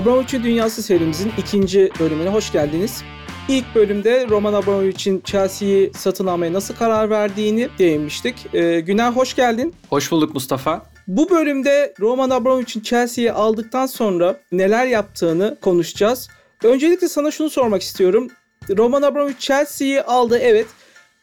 Abramovich'in 0.00 0.42
Dünyası 0.42 0.82
serimizin 0.82 1.32
ikinci 1.38 1.90
bölümüne 2.00 2.28
hoş 2.28 2.52
geldiniz. 2.52 3.02
İlk 3.48 3.74
bölümde 3.74 4.26
Roman 4.28 4.54
Abramovich'in 4.54 5.20
Chelsea'yi 5.24 5.92
satın 5.96 6.26
almaya 6.26 6.52
nasıl 6.52 6.74
karar 6.74 7.10
verdiğini 7.10 7.68
değinmiştik. 7.78 8.54
Ee, 8.54 8.80
Günay 8.80 9.10
hoş 9.10 9.36
geldin. 9.36 9.74
Hoş 9.90 10.12
bulduk 10.12 10.34
Mustafa. 10.34 10.86
Bu 11.08 11.30
bölümde 11.30 11.94
Roman 12.00 12.30
Abramovich'in 12.30 12.80
Chelsea'yi 12.80 13.32
aldıktan 13.32 13.86
sonra 13.86 14.40
neler 14.52 14.86
yaptığını 14.86 15.56
konuşacağız. 15.60 16.28
Öncelikle 16.64 17.08
sana 17.08 17.30
şunu 17.30 17.50
sormak 17.50 17.82
istiyorum. 17.82 18.28
Roman 18.76 19.02
Abramovich 19.02 19.38
Chelsea'yi 19.38 20.02
aldı 20.02 20.38
evet. 20.38 20.66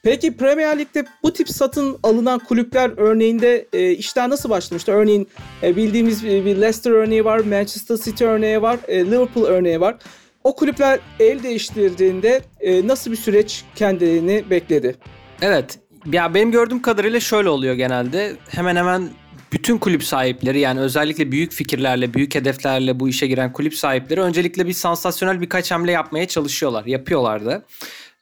Peki 0.08 0.38
Premier 0.38 0.80
Lig'de 0.80 1.06
bu 1.24 1.34
tip 1.34 1.50
satın 1.50 1.98
alınan 2.04 2.40
kulüpler 2.40 2.92
örneğinde 2.98 3.68
e, 3.74 3.92
işler 3.92 4.30
nasıl 4.30 4.50
başlamıştı? 4.50 4.92
Örneğin 4.92 5.28
e, 5.64 5.76
bildiğimiz 5.76 6.26
bir 6.26 6.56
Leicester 6.56 6.92
örneği 6.92 7.26
var, 7.26 7.40
Manchester 7.40 7.98
City 7.98 8.24
örneği 8.24 8.62
var, 8.62 8.80
e, 8.88 9.06
Liverpool 9.06 9.46
örneği 9.46 9.82
var. 9.82 9.96
O 10.44 10.56
kulüpler 10.56 11.00
el 11.20 11.44
değiştirdiğinde 11.44 12.42
e, 12.60 12.88
nasıl 12.88 13.12
bir 13.12 13.16
süreç 13.16 13.64
kendini 13.76 14.50
bekledi? 14.50 14.96
Evet. 15.42 15.80
Ya 16.12 16.34
benim 16.34 16.52
gördüğüm 16.52 16.82
kadarıyla 16.82 17.20
şöyle 17.20 17.50
oluyor 17.50 17.74
genelde. 17.74 18.36
Hemen 18.50 18.76
hemen 18.76 19.10
bütün 19.52 19.78
kulüp 19.78 20.04
sahipleri 20.04 20.60
yani 20.60 20.80
özellikle 20.80 21.32
büyük 21.32 21.52
fikirlerle, 21.52 22.14
büyük 22.14 22.36
hedeflerle 22.36 23.00
bu 23.00 23.10
işe 23.10 23.28
giren 23.28 23.54
kulüp 23.54 23.76
sahipleri 23.76 24.22
öncelikle 24.22 24.68
bir 24.68 24.74
sansasyonel 24.74 25.42
birkaç 25.42 25.72
hamle 25.72 25.92
yapmaya 25.92 26.28
çalışıyorlar. 26.28 26.86
Yapıyorlar 26.86 27.46
da. 27.46 27.64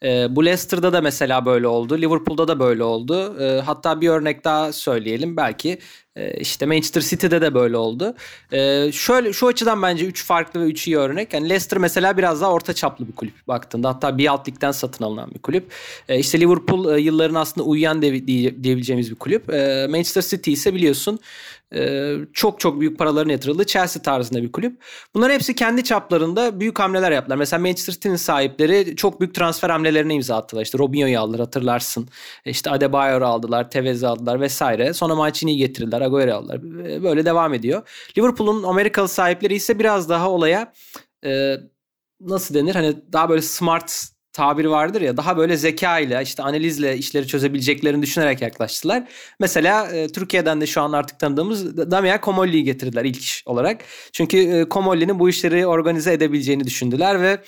E, 0.05 0.35
bu 0.35 0.45
Leicester'da 0.45 0.93
da 0.93 1.01
mesela 1.01 1.45
böyle 1.45 1.67
oldu. 1.67 1.97
Liverpool'da 2.01 2.47
da 2.47 2.59
böyle 2.59 2.83
oldu. 2.83 3.41
E, 3.43 3.61
hatta 3.61 4.01
bir 4.01 4.09
örnek 4.09 4.43
daha 4.43 4.73
söyleyelim. 4.73 5.37
Belki 5.37 5.79
işte 6.37 6.65
Manchester 6.65 7.01
City'de 7.01 7.41
de 7.41 7.53
böyle 7.53 7.77
oldu. 7.77 8.15
E, 8.51 8.91
şöyle 8.91 9.33
şu 9.33 9.47
açıdan 9.47 9.81
bence 9.81 10.05
3 10.05 10.25
farklı 10.25 10.61
ve 10.61 10.65
3 10.65 10.87
iyi 10.87 10.97
örnek. 10.97 11.33
Yani 11.33 11.49
Leicester 11.49 11.79
mesela 11.79 12.17
biraz 12.17 12.41
daha 12.41 12.51
orta 12.51 12.73
çaplı 12.73 13.07
bir 13.07 13.13
kulüp 13.13 13.47
baktığında. 13.47 13.89
Hatta 13.89 14.17
bir 14.17 14.27
alt 14.27 14.47
ligden 14.47 14.71
satın 14.71 15.03
alınan 15.03 15.31
bir 15.33 15.39
kulüp. 15.39 15.71
E, 16.09 16.19
işte 16.19 16.39
Liverpool 16.39 16.95
e, 16.95 17.01
yılların 17.01 17.35
aslında 17.35 17.67
uyuyan 17.67 18.01
diye, 18.01 18.27
diyebileceğimiz 18.63 19.11
bir 19.11 19.15
kulüp. 19.15 19.53
E, 19.53 19.87
Manchester 19.89 20.21
City 20.21 20.51
ise 20.53 20.73
biliyorsun 20.73 21.19
ee, 21.73 22.15
çok 22.33 22.59
çok 22.59 22.79
büyük 22.79 22.99
paraların 22.99 23.29
yatırıldığı 23.29 23.65
Chelsea 23.65 24.01
tarzında 24.01 24.43
bir 24.43 24.51
kulüp. 24.51 24.81
Bunların 25.13 25.33
hepsi 25.33 25.55
kendi 25.55 25.83
çaplarında 25.83 26.59
büyük 26.59 26.79
hamleler 26.79 27.11
yaptılar. 27.11 27.35
Mesela 27.35 27.61
Manchester 27.61 27.93
City'nin 27.93 28.15
sahipleri 28.15 28.95
çok 28.95 29.19
büyük 29.19 29.35
transfer 29.35 29.69
hamlelerine 29.69 30.13
imza 30.13 30.37
attılar. 30.37 30.61
İşte 30.61 30.77
Robinho'yu 30.77 31.19
aldılar 31.19 31.39
hatırlarsın. 31.39 32.07
İşte 32.45 32.69
Adebayor'u 32.69 33.25
aldılar, 33.25 33.69
Tevez'i 33.69 34.07
aldılar 34.07 34.41
vesaire. 34.41 34.93
Sonra 34.93 35.15
Mancini'yi 35.15 35.57
getirdiler, 35.57 36.01
Agüero'yu 36.05 36.35
aldılar. 36.35 36.63
Böyle 37.03 37.25
devam 37.25 37.53
ediyor. 37.53 37.87
Liverpool'un 38.17 38.63
Amerikalı 38.63 39.07
sahipleri 39.07 39.55
ise 39.55 39.79
biraz 39.79 40.09
daha 40.09 40.29
olaya 40.29 40.73
e, 41.25 41.55
nasıl 42.21 42.55
denir? 42.55 42.75
Hani 42.75 42.95
daha 43.13 43.29
böyle 43.29 43.41
smart 43.41 44.15
tabiri 44.35 44.69
vardır 44.69 45.01
ya 45.01 45.17
daha 45.17 45.37
böyle 45.37 45.57
zeka 45.57 45.99
ile 45.99 46.21
işte 46.23 46.43
analizle 46.43 46.97
işleri 46.97 47.27
çözebileceklerini 47.27 48.01
düşünerek 48.01 48.41
yaklaştılar. 48.41 49.03
Mesela 49.39 49.91
e, 49.91 50.07
Türkiye'den 50.07 50.61
de 50.61 50.67
şu 50.67 50.81
an 50.81 50.91
artık 50.91 51.19
tanıdığımız 51.19 51.77
Damia 51.77 52.21
Komolli'yi 52.21 52.63
getirdiler 52.63 53.05
ilk 53.05 53.21
iş 53.21 53.43
olarak. 53.45 53.81
Çünkü 54.11 54.37
e, 54.37 54.69
Komolli'nin 54.69 55.19
bu 55.19 55.29
işleri 55.29 55.67
organize 55.67 56.13
edebileceğini 56.13 56.63
düşündüler 56.63 57.21
ve 57.21 57.41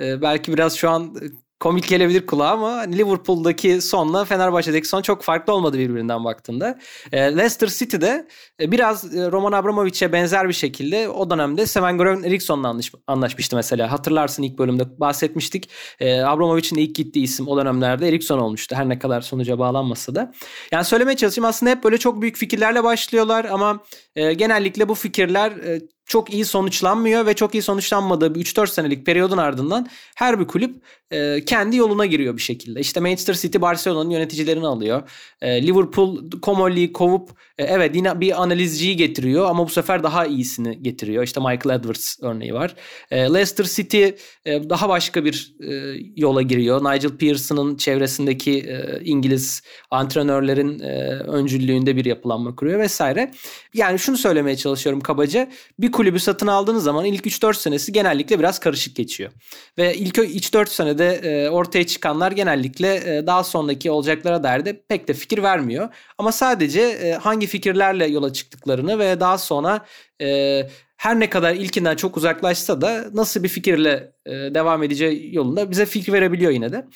e, 0.00 0.22
belki 0.22 0.52
biraz 0.52 0.76
şu 0.76 0.90
an 0.90 1.16
komik 1.60 1.88
gelebilir 1.88 2.26
kulağa 2.26 2.50
ama 2.50 2.78
Liverpool'daki 2.78 3.80
sonla 3.80 4.24
Fenerbahçe'deki 4.24 4.88
son 4.88 5.02
çok 5.02 5.22
farklı 5.22 5.52
olmadı 5.52 5.78
birbirinden 5.78 6.24
baktığında. 6.24 6.78
E, 7.12 7.18
Leicester 7.18 7.68
City'de 7.68 8.28
e, 8.60 8.72
biraz 8.72 9.16
e, 9.16 9.30
Roman 9.30 9.52
Abramovich'e 9.52 10.12
benzer 10.12 10.48
bir 10.48 10.54
şekilde 10.54 11.08
o 11.08 11.30
dönemde 11.30 11.66
Sven 11.66 11.98
Göran 11.98 12.24
Eriksson'la 12.24 12.68
anlaş, 12.68 12.92
anlaşmıştı 13.06 13.56
mesela. 13.56 13.92
Hatırlarsın 13.92 14.42
ilk 14.42 14.58
bölümde 14.58 15.00
bahsetmiştik. 15.00 15.70
E, 16.00 16.20
Abramovich'in 16.20 16.76
ilk 16.76 16.94
gittiği 16.94 17.22
isim 17.22 17.48
o 17.48 17.56
dönemlerde 17.56 18.08
Eriksson 18.08 18.38
olmuştu. 18.38 18.76
Her 18.76 18.88
ne 18.88 18.98
kadar 18.98 19.20
sonuca 19.20 19.58
bağlanmasa 19.58 20.14
da. 20.14 20.32
Yani 20.72 20.84
söylemeye 20.84 21.16
çalışayım 21.16 21.48
aslında 21.48 21.72
hep 21.72 21.84
böyle 21.84 21.98
çok 21.98 22.22
büyük 22.22 22.36
fikirlerle 22.36 22.84
başlıyorlar 22.84 23.44
ama 23.44 23.80
e, 24.16 24.34
genellikle 24.34 24.88
bu 24.88 24.94
fikirler 24.94 25.50
e, 25.50 25.80
çok 26.08 26.34
iyi 26.34 26.44
sonuçlanmıyor 26.44 27.26
ve 27.26 27.34
çok 27.34 27.54
iyi 27.54 27.62
sonuçlanmadığı 27.62 28.34
bir 28.34 28.40
3-4 28.44 28.66
senelik 28.66 29.06
periyodun 29.06 29.38
ardından 29.38 29.86
her 30.16 30.40
bir 30.40 30.46
kulüp 30.46 30.82
e, 31.10 31.44
kendi 31.44 31.76
yoluna 31.76 32.06
giriyor 32.06 32.36
bir 32.36 32.42
şekilde. 32.42 32.80
İşte 32.80 33.00
Manchester 33.00 33.34
City 33.34 33.60
Barcelona'nın 33.60 34.10
yöneticilerini 34.10 34.66
alıyor. 34.66 35.10
E, 35.40 35.66
Liverpool 35.66 36.30
Comolli'yi 36.42 36.92
kovup 36.92 37.30
e, 37.58 37.64
evet 37.64 37.96
yine 37.96 38.20
bir 38.20 38.42
analizciyi 38.42 38.96
getiriyor 38.96 39.46
ama 39.50 39.66
bu 39.66 39.70
sefer 39.70 40.02
daha 40.02 40.26
iyisini 40.26 40.82
getiriyor. 40.82 41.22
İşte 41.22 41.40
Michael 41.40 41.80
Edwards 41.80 42.16
örneği 42.22 42.54
var. 42.54 42.74
E, 43.10 43.18
Leicester 43.18 43.64
City 43.64 44.04
e, 44.44 44.70
daha 44.70 44.88
başka 44.88 45.24
bir 45.24 45.54
e, 45.60 45.96
yola 46.16 46.42
giriyor. 46.42 46.80
Nigel 46.84 47.16
Pearson'ın 47.16 47.76
çevresindeki 47.76 48.58
e, 48.58 49.00
İngiliz 49.04 49.62
antrenörlerin 49.90 50.78
e, 50.78 51.18
öncülüğünde 51.18 51.96
bir 51.96 52.04
yapılanma 52.04 52.54
kuruyor 52.54 52.78
vesaire. 52.78 53.30
Yani 53.74 53.98
şunu 53.98 54.16
söylemeye 54.16 54.56
çalışıyorum 54.56 55.00
kabaca. 55.00 55.50
Bir 55.78 55.92
kulübü 55.92 56.18
satın 56.20 56.46
aldığınız 56.46 56.84
zaman 56.84 57.04
ilk 57.04 57.26
3-4 57.26 57.54
senesi 57.54 57.92
genellikle 57.92 58.38
biraz 58.38 58.58
karışık 58.58 58.96
geçiyor. 58.96 59.30
Ve 59.78 59.96
ilk 59.96 60.18
3-4 60.18 60.68
senede 60.68 60.97
e, 61.06 61.50
ortaya 61.50 61.86
çıkanlar 61.86 62.32
genellikle 62.32 63.18
e, 63.18 63.26
daha 63.26 63.44
sonraki 63.44 63.90
olacaklara 63.90 64.42
dair 64.42 64.64
de 64.64 64.82
pek 64.88 65.08
de 65.08 65.14
fikir 65.14 65.42
vermiyor. 65.42 65.88
Ama 66.18 66.32
sadece 66.32 66.80
e, 66.80 67.12
hangi 67.12 67.46
fikirlerle 67.46 68.06
yola 68.06 68.32
çıktıklarını 68.32 68.98
ve 68.98 69.20
daha 69.20 69.38
sonra 69.38 69.86
e, 70.20 70.62
her 70.98 71.20
ne 71.20 71.30
kadar 71.30 71.54
ilkinden 71.54 71.96
çok 71.96 72.16
uzaklaşsa 72.16 72.80
da 72.80 73.04
nasıl 73.14 73.42
bir 73.42 73.48
fikirle 73.48 74.12
e, 74.26 74.30
devam 74.30 74.82
edeceği 74.82 75.34
yolunda 75.34 75.70
bize 75.70 75.86
fikir 75.86 76.12
verebiliyor 76.12 76.50
yine 76.50 76.72
de. 76.72 76.86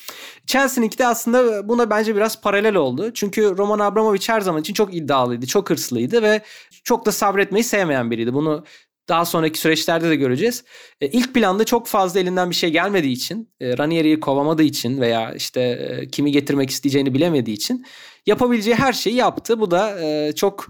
Chelsea'ninki 0.46 0.98
de 0.98 1.06
aslında 1.06 1.68
buna 1.68 1.90
bence 1.90 2.16
biraz 2.16 2.40
paralel 2.40 2.74
oldu. 2.74 3.10
Çünkü 3.14 3.56
Roman 3.58 3.78
Abramovich 3.78 4.28
her 4.28 4.40
zaman 4.40 4.60
için 4.60 4.74
çok 4.74 4.94
iddialıydı, 4.94 5.46
çok 5.46 5.70
hırslıydı 5.70 6.22
ve 6.22 6.40
çok 6.84 7.06
da 7.06 7.12
sabretmeyi 7.12 7.64
sevmeyen 7.64 8.10
biriydi. 8.10 8.34
Bunu 8.34 8.64
daha 9.08 9.24
sonraki 9.24 9.58
süreçlerde 9.58 10.10
de 10.10 10.16
göreceğiz. 10.16 10.64
E, 11.00 11.08
ilk 11.08 11.34
planda 11.34 11.64
çok 11.64 11.86
fazla 11.86 12.20
elinden 12.20 12.50
bir 12.50 12.54
şey 12.54 12.70
gelmediği 12.70 13.12
için, 13.12 13.50
e, 13.60 13.78
Ranieri'yi 13.78 14.20
kovamadığı 14.20 14.62
için 14.62 15.00
veya 15.00 15.34
işte 15.34 15.60
e, 15.60 16.08
kimi 16.08 16.32
getirmek 16.32 16.70
isteyeceğini 16.70 17.14
bilemediği 17.14 17.56
için 17.56 17.84
yapabileceği 18.26 18.76
her 18.76 18.92
şeyi 18.92 19.16
yaptı. 19.16 19.60
Bu 19.60 19.70
da 19.70 20.00
e, 20.00 20.32
çok 20.32 20.66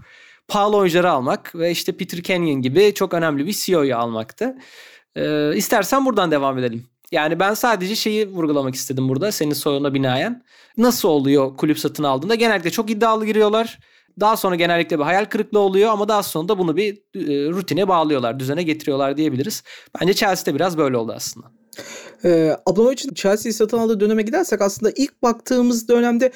pahalı 0.47 0.77
oyuncuları 0.77 1.11
almak 1.11 1.55
ve 1.55 1.71
işte 1.71 1.97
Peter 1.97 2.23
Kenyon 2.23 2.61
gibi 2.61 2.93
çok 2.93 3.13
önemli 3.13 3.45
bir 3.45 3.53
CEO'yu 3.53 3.97
almaktı. 3.97 4.55
E, 5.15 5.55
istersen 5.55 6.05
buradan 6.05 6.31
devam 6.31 6.57
edelim. 6.57 6.87
Yani 7.11 7.39
ben 7.39 7.53
sadece 7.53 7.95
şeyi 7.95 8.27
vurgulamak 8.29 8.75
istedim 8.75 9.09
burada 9.09 9.31
senin 9.31 9.53
soruna 9.53 9.93
binaen. 9.93 10.43
Nasıl 10.77 11.09
oluyor 11.09 11.57
kulüp 11.57 11.79
satın 11.79 12.03
aldığında? 12.03 12.35
Genellikle 12.35 12.69
çok 12.69 12.89
iddialı 12.89 13.25
giriyorlar 13.25 13.79
daha 14.19 14.37
sonra 14.37 14.55
genellikle 14.55 14.99
bir 14.99 15.03
hayal 15.03 15.25
kırıklığı 15.25 15.59
oluyor 15.59 15.89
ama 15.89 16.07
daha 16.07 16.23
sonra 16.23 16.57
bunu 16.57 16.77
bir 16.77 16.93
e, 16.95 17.49
rutine 17.51 17.87
bağlıyorlar, 17.87 18.39
düzene 18.39 18.63
getiriyorlar 18.63 19.17
diyebiliriz. 19.17 19.63
Bence 20.01 20.13
Chelsea'de 20.13 20.55
biraz 20.55 20.77
böyle 20.77 20.97
oldu 20.97 21.13
aslında. 21.15 21.47
Ee, 22.25 22.57
Abramovich 22.65 23.15
Chelsea'yi 23.15 23.53
satın 23.53 23.77
aldığı 23.77 23.99
döneme 23.99 24.21
gidersek 24.21 24.61
aslında 24.61 24.91
ilk 24.95 25.21
baktığımız 25.21 25.87
dönemde 25.87 26.31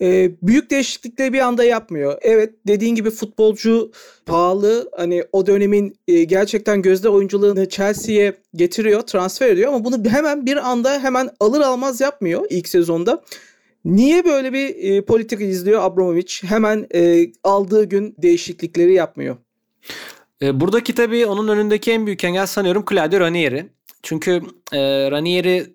e, 0.00 0.30
büyük 0.42 0.70
değişiklikleri 0.70 1.32
bir 1.32 1.40
anda 1.40 1.64
yapmıyor. 1.64 2.18
Evet 2.22 2.54
dediğin 2.66 2.94
gibi 2.94 3.10
futbolcu 3.10 3.90
pahalı 4.26 4.90
hani 4.96 5.24
o 5.32 5.46
dönemin 5.46 5.96
e, 6.08 6.24
gerçekten 6.24 6.82
gözde 6.82 7.08
oyuncularını 7.08 7.68
Chelsea'ye 7.68 8.36
getiriyor, 8.54 9.00
transfer 9.00 9.48
ediyor 9.48 9.72
ama 9.72 9.84
bunu 9.84 10.04
hemen 10.10 10.46
bir 10.46 10.70
anda 10.70 11.02
hemen 11.02 11.30
alır 11.40 11.60
almaz 11.60 12.00
yapmıyor 12.00 12.46
ilk 12.50 12.68
sezonda. 12.68 13.22
Niye 13.84 14.24
böyle 14.24 14.52
bir 14.52 14.74
e, 14.76 15.04
politika 15.04 15.44
izliyor 15.44 15.82
Abramovich? 15.82 16.44
Hemen 16.44 16.86
e, 16.94 17.26
aldığı 17.44 17.84
gün 17.84 18.14
değişiklikleri 18.18 18.94
yapmıyor. 18.94 19.36
E, 20.42 20.60
buradaki 20.60 20.94
tabii 20.94 21.26
onun 21.26 21.48
önündeki 21.48 21.92
en 21.92 22.06
büyük 22.06 22.24
engel 22.24 22.46
sanıyorum 22.46 22.84
Claudio 22.90 23.20
Ranieri. 23.20 23.66
Çünkü 24.02 24.42
e, 24.72 25.10
Ranieri 25.10 25.66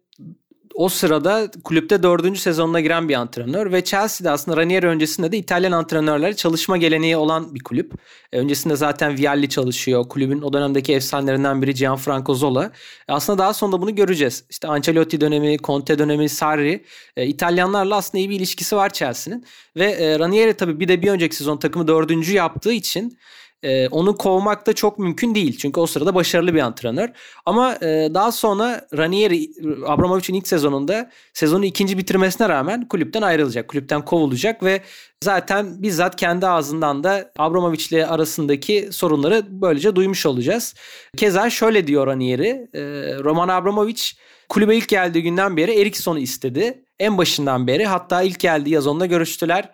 o 0.77 0.89
sırada 0.89 1.51
kulüpte 1.63 2.03
dördüncü 2.03 2.39
sezonuna 2.39 2.79
giren 2.79 3.09
bir 3.09 3.13
antrenör 3.13 3.71
ve 3.71 3.83
Chelsea'de 3.83 4.31
aslında 4.31 4.57
Ranieri 4.57 4.87
öncesinde 4.87 5.31
de 5.31 5.37
İtalyan 5.37 5.71
antrenörlerle 5.71 6.35
çalışma 6.35 6.77
geleneği 6.77 7.17
olan 7.17 7.55
bir 7.55 7.59
kulüp. 7.59 7.93
E, 8.31 8.39
öncesinde 8.39 8.75
zaten 8.75 9.17
Vialli 9.17 9.49
çalışıyor. 9.49 10.09
Kulübün 10.09 10.41
o 10.41 10.53
dönemdeki 10.53 10.93
efsanelerinden 10.93 11.61
biri 11.61 11.73
Gianfranco 11.73 12.33
Zola. 12.33 12.71
E, 13.09 13.13
aslında 13.13 13.39
daha 13.39 13.53
sonra 13.53 13.81
bunu 13.81 13.95
göreceğiz. 13.95 14.43
İşte 14.49 14.67
Ancelotti 14.67 15.21
dönemi, 15.21 15.57
Conte 15.57 15.99
dönemi, 15.99 16.29
Sarri. 16.29 16.85
E, 17.17 17.25
İtalyanlarla 17.25 17.95
aslında 17.95 18.19
iyi 18.19 18.29
bir 18.29 18.35
ilişkisi 18.35 18.75
var 18.75 18.93
Chelsea'nin. 18.93 19.45
Ve 19.77 20.19
Ranieri 20.19 20.53
tabii 20.53 20.79
bir 20.79 20.87
de 20.87 21.01
bir 21.01 21.11
önceki 21.11 21.35
sezon 21.35 21.57
takımı 21.57 21.87
dördüncü 21.87 22.33
yaptığı 22.33 22.73
için 22.73 23.17
e, 23.63 23.87
onu 23.87 24.17
kovmak 24.17 24.67
da 24.67 24.73
çok 24.73 24.99
mümkün 24.99 25.35
değil. 25.35 25.57
Çünkü 25.57 25.79
o 25.79 25.87
sırada 25.87 26.15
başarılı 26.15 26.53
bir 26.53 26.59
antrenör. 26.59 27.09
Ama 27.45 27.75
e, 27.75 28.09
daha 28.13 28.31
sonra 28.31 28.87
Ranieri 28.97 29.49
Abramovich'in 29.85 30.33
ilk 30.33 30.47
sezonunda 30.47 31.11
sezonu 31.33 31.65
ikinci 31.65 31.97
bitirmesine 31.97 32.49
rağmen 32.49 32.87
kulüpten 32.87 33.21
ayrılacak. 33.21 33.67
Kulüpten 33.67 34.05
kovulacak 34.05 34.63
ve 34.63 34.81
zaten 35.23 35.81
bizzat 35.81 36.15
kendi 36.15 36.47
ağzından 36.47 37.03
da 37.03 37.31
Abramovich 37.37 37.91
ile 37.91 38.07
arasındaki 38.07 38.89
sorunları 38.91 39.43
böylece 39.49 39.95
duymuş 39.95 40.25
olacağız. 40.25 40.75
Keza 41.17 41.49
şöyle 41.49 41.87
diyor 41.87 42.07
Ranieri. 42.07 42.67
E, 42.73 42.81
Roman 43.23 43.47
Abramovich 43.47 44.03
kulübe 44.49 44.75
ilk 44.75 44.89
geldiği 44.89 45.23
günden 45.23 45.57
beri 45.57 45.81
Eriksson'u 45.81 46.19
istedi. 46.19 46.83
En 46.99 47.17
başından 47.17 47.67
beri 47.67 47.85
hatta 47.85 48.21
ilk 48.21 48.39
geldiği 48.39 48.69
yaz 48.69 48.87
onunla 48.87 49.05
görüştüler. 49.05 49.69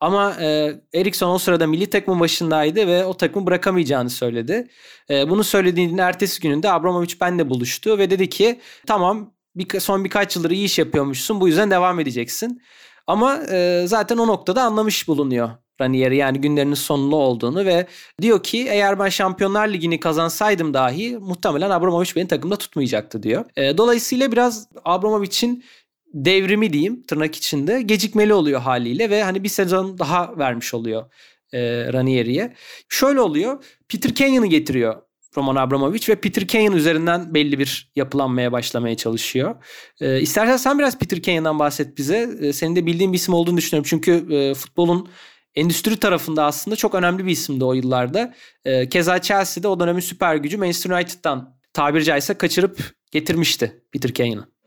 Ama 0.00 0.36
e, 0.40 0.74
Eriksson 0.94 1.34
o 1.34 1.38
sırada 1.38 1.66
milli 1.66 1.90
takımın 1.90 2.20
başındaydı 2.20 2.86
ve 2.86 3.04
o 3.04 3.16
takımı 3.16 3.46
bırakamayacağını 3.46 4.10
söyledi. 4.10 4.68
E, 5.10 5.30
bunu 5.30 5.44
söylediğinin 5.44 5.98
ertesi 5.98 6.40
gününde 6.40 6.72
Abramovich 6.72 7.20
benle 7.20 7.50
buluştu 7.50 7.98
ve 7.98 8.10
dedi 8.10 8.28
ki 8.28 8.60
tamam 8.86 9.34
bir, 9.56 9.80
son 9.80 10.04
birkaç 10.04 10.36
yıldır 10.36 10.50
iyi 10.50 10.64
iş 10.64 10.78
yapıyormuşsun 10.78 11.40
bu 11.40 11.48
yüzden 11.48 11.70
devam 11.70 12.00
edeceksin. 12.00 12.62
Ama 13.06 13.40
e, 13.50 13.84
zaten 13.86 14.18
o 14.18 14.26
noktada 14.26 14.62
anlamış 14.62 15.08
bulunuyor 15.08 15.50
Ranieri 15.80 16.16
yani 16.16 16.40
günlerinin 16.40 16.74
sonunda 16.74 17.16
olduğunu 17.16 17.64
ve 17.64 17.86
diyor 18.22 18.42
ki 18.42 18.66
eğer 18.70 18.98
ben 18.98 19.08
Şampiyonlar 19.08 19.68
Ligi'ni 19.68 20.00
kazansaydım 20.00 20.74
dahi 20.74 21.18
muhtemelen 21.18 21.70
Abramovich 21.70 22.16
beni 22.16 22.28
takımda 22.28 22.56
tutmayacaktı 22.56 23.22
diyor. 23.22 23.44
E, 23.56 23.78
dolayısıyla 23.78 24.32
biraz 24.32 24.68
Abramovich'in 24.84 25.64
devrimi 26.14 26.72
diyeyim 26.72 27.02
tırnak 27.02 27.36
içinde 27.36 27.82
gecikmeli 27.82 28.34
oluyor 28.34 28.60
haliyle 28.60 29.10
ve 29.10 29.22
hani 29.22 29.44
bir 29.44 29.48
sezon 29.48 29.98
daha 29.98 30.38
vermiş 30.38 30.74
oluyor 30.74 31.04
e, 31.52 31.92
Ranieri'ye. 31.92 32.54
Şöyle 32.88 33.20
oluyor. 33.20 33.64
Peter 33.88 34.14
Kenyon'u 34.14 34.46
getiriyor 34.46 35.02
Roman 35.36 35.56
Abramovich 35.56 36.08
ve 36.08 36.14
Peter 36.14 36.46
Kenyon 36.46 36.72
üzerinden 36.72 37.34
belli 37.34 37.58
bir 37.58 37.92
yapılanmaya 37.96 38.52
başlamaya 38.52 38.96
çalışıyor. 38.96 39.64
E, 40.00 40.20
istersen 40.20 40.56
sen 40.56 40.78
biraz 40.78 40.98
Peter 40.98 41.22
Kenyon'dan 41.22 41.58
bahset 41.58 41.98
bize. 41.98 42.30
E, 42.40 42.52
senin 42.52 42.76
de 42.76 42.86
bildiğin 42.86 43.12
bir 43.12 43.18
isim 43.18 43.34
olduğunu 43.34 43.56
düşünüyorum. 43.56 43.86
Çünkü 43.90 44.34
e, 44.34 44.54
futbolun 44.54 45.08
endüstri 45.54 45.96
tarafında 45.96 46.44
aslında 46.44 46.76
çok 46.76 46.94
önemli 46.94 47.26
bir 47.26 47.30
isimdi 47.30 47.64
o 47.64 47.72
yıllarda. 47.72 48.34
E, 48.64 48.88
keza 48.88 49.22
Chelsea'de 49.22 49.68
o 49.68 49.80
dönemin 49.80 50.00
süper 50.00 50.36
gücü 50.36 50.56
Manchester 50.56 50.90
United'dan 50.90 51.56
tabiri 51.72 52.04
caizse 52.04 52.34
kaçırıp 52.34 52.92
getirmişti 53.10 53.82
Peter 53.92 54.14
Kenyon'u. 54.14 54.57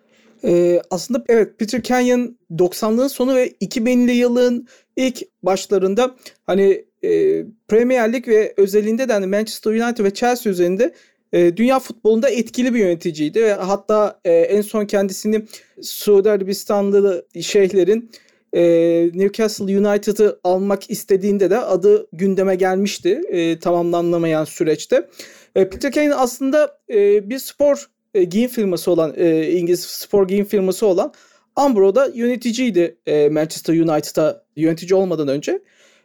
Ee, 0.44 0.82
aslında 0.90 1.24
evet 1.30 1.60
Peter 1.60 1.84
Kenyon 1.84 2.38
90'ların 2.52 3.10
sonu 3.10 3.36
ve 3.36 3.48
2000'li 3.50 4.12
yılın 4.12 4.68
ilk 4.96 5.22
başlarında 5.44 6.16
hani 6.48 6.86
e, 7.04 7.44
Premier 7.68 8.14
Lig 8.14 8.28
ve 8.28 8.54
özelinde 8.58 9.10
de 9.10 9.14
hani 9.14 9.28
Manchester 9.28 9.72
United 9.72 10.04
ve 10.04 10.14
Chelsea 10.14 10.52
üzerinde 10.52 10.94
e, 11.34 11.58
dünya 11.58 11.80
futbolunda 11.80 12.30
etkili 12.30 12.74
bir 12.74 12.80
yöneticiydi 12.80 13.44
ve 13.44 13.54
hatta 13.54 14.20
e, 14.26 14.32
en 14.32 14.62
son 14.62 14.86
kendisini 14.86 15.46
Suudi 15.82 16.30
Arabistanlı 16.32 17.26
şeyhlerin 17.42 18.12
e, 18.54 18.62
Newcastle 19.14 19.80
United'ı 19.80 20.40
almak 20.44 20.90
istediğinde 20.90 21.50
de 21.50 21.58
adı 21.58 22.08
gündeme 22.14 22.56
gelmişti 22.56 23.22
e, 23.30 23.60
tamamlanamayan 23.60 24.46
süreçte. 24.46 25.10
E, 25.56 25.70
Peter 25.70 25.92
Kenyon 25.92 26.18
aslında 26.18 26.78
e, 26.90 27.30
bir 27.30 27.40
spor 27.40 27.86
e, 28.14 28.24
giyim 28.24 28.50
firması 28.50 28.92
olan 28.92 29.14
e, 29.18 29.52
İngiliz 29.52 29.80
spor 29.80 30.28
giyim 30.28 30.46
firması 30.46 30.86
olan 30.86 31.14
Ambro'da 31.56 32.12
yöneticiydi 32.14 32.98
e, 33.06 33.30
Manchester 33.30 33.74
United'a 33.74 34.44
yönetici 34.56 34.96
olmadan 34.96 35.28
önce. 35.28 35.62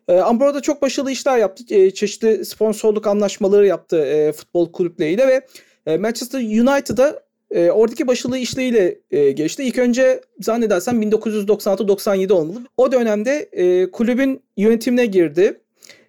E, 0.09 0.19
Ambro'da 0.19 0.61
çok 0.61 0.83
başarılı 0.83 1.11
işler 1.11 1.39
yaptı. 1.39 1.65
E, 1.75 1.91
çeşitli 1.91 2.45
sponsorluk 2.45 3.07
anlaşmaları 3.07 3.67
yaptı 3.67 3.97
e, 3.97 4.33
futbol 4.33 4.73
kulüpleriyle 4.73 5.27
ve 5.27 5.47
e, 5.87 5.97
Manchester 5.97 6.41
United'a 6.41 7.27
e, 7.51 7.71
oradaki 7.71 8.07
başarılı 8.07 8.39
işleriyle 8.39 8.99
e, 9.11 9.33
geçti. 9.33 9.63
İlk 9.63 9.79
önce 9.79 10.21
zannedersem 10.41 11.03
1996-97 11.03 12.33
olmalı. 12.33 12.59
O 12.77 12.93
dönemde 12.93 13.49
e, 13.53 13.91
kulübün 13.91 14.43
yönetimine 14.57 15.07
girdi 15.07 15.61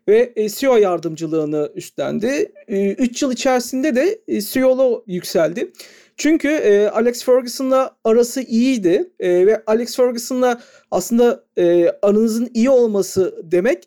ve 0.08 0.34
e, 0.36 0.50
CEO 0.50 0.76
yardımcılığını 0.76 1.72
üstlendi. 1.76 2.52
3 2.68 3.24
e, 3.24 3.26
yıl 3.26 3.34
içerisinde 3.34 3.96
de 3.96 4.20
e, 4.28 4.42
CEO'lu 4.42 5.04
yükseldi. 5.08 5.72
Çünkü 6.18 6.50
Alex 6.94 7.24
Ferguson'la 7.24 7.96
arası 8.04 8.42
iyiydi 8.42 9.12
ve 9.20 9.64
Alex 9.68 9.96
Ferguson'la 9.96 10.62
aslında 10.92 11.44
aranızın 12.02 12.50
iyi 12.54 12.70
olması 12.70 13.36
demek 13.44 13.84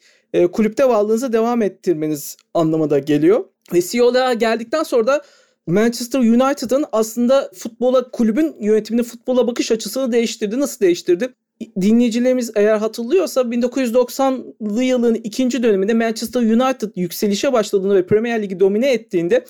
kulüpte 0.53 0.89
varlığınızı 0.89 1.33
devam 1.33 1.63
ettirmeniz 1.63 2.37
anlamına 2.55 2.99
geliyor. 2.99 3.45
Ve 3.75 3.83
CEO'luğa 3.83 4.33
geldikten 4.35 4.83
sonra 4.83 5.07
da 5.07 5.23
Manchester 5.67 6.19
United'ın 6.19 6.85
aslında 6.93 7.51
futbola, 7.55 8.11
kulübün 8.11 8.57
yönetimini 8.61 9.03
futbola 9.03 9.47
bakış 9.47 9.73
açısını 9.73 10.13
değiştirdi. 10.13 10.61
Nasıl 10.61 10.81
değiştirdi? 10.81 11.35
Dinleyicilerimiz 11.81 12.53
eğer 12.57 12.77
hatırlıyorsa 12.77 13.41
1990'lı 13.41 14.85
yılın 14.85 15.15
ikinci 15.15 15.63
döneminde 15.63 15.95
Manchester 15.95 16.41
United 16.41 16.91
yükselişe 16.97 17.53
başladığında 17.53 17.95
ve 17.95 18.07
Premier 18.07 18.43
Ligi 18.43 18.61
domine 18.61 18.93
ettiğinde 18.93 19.45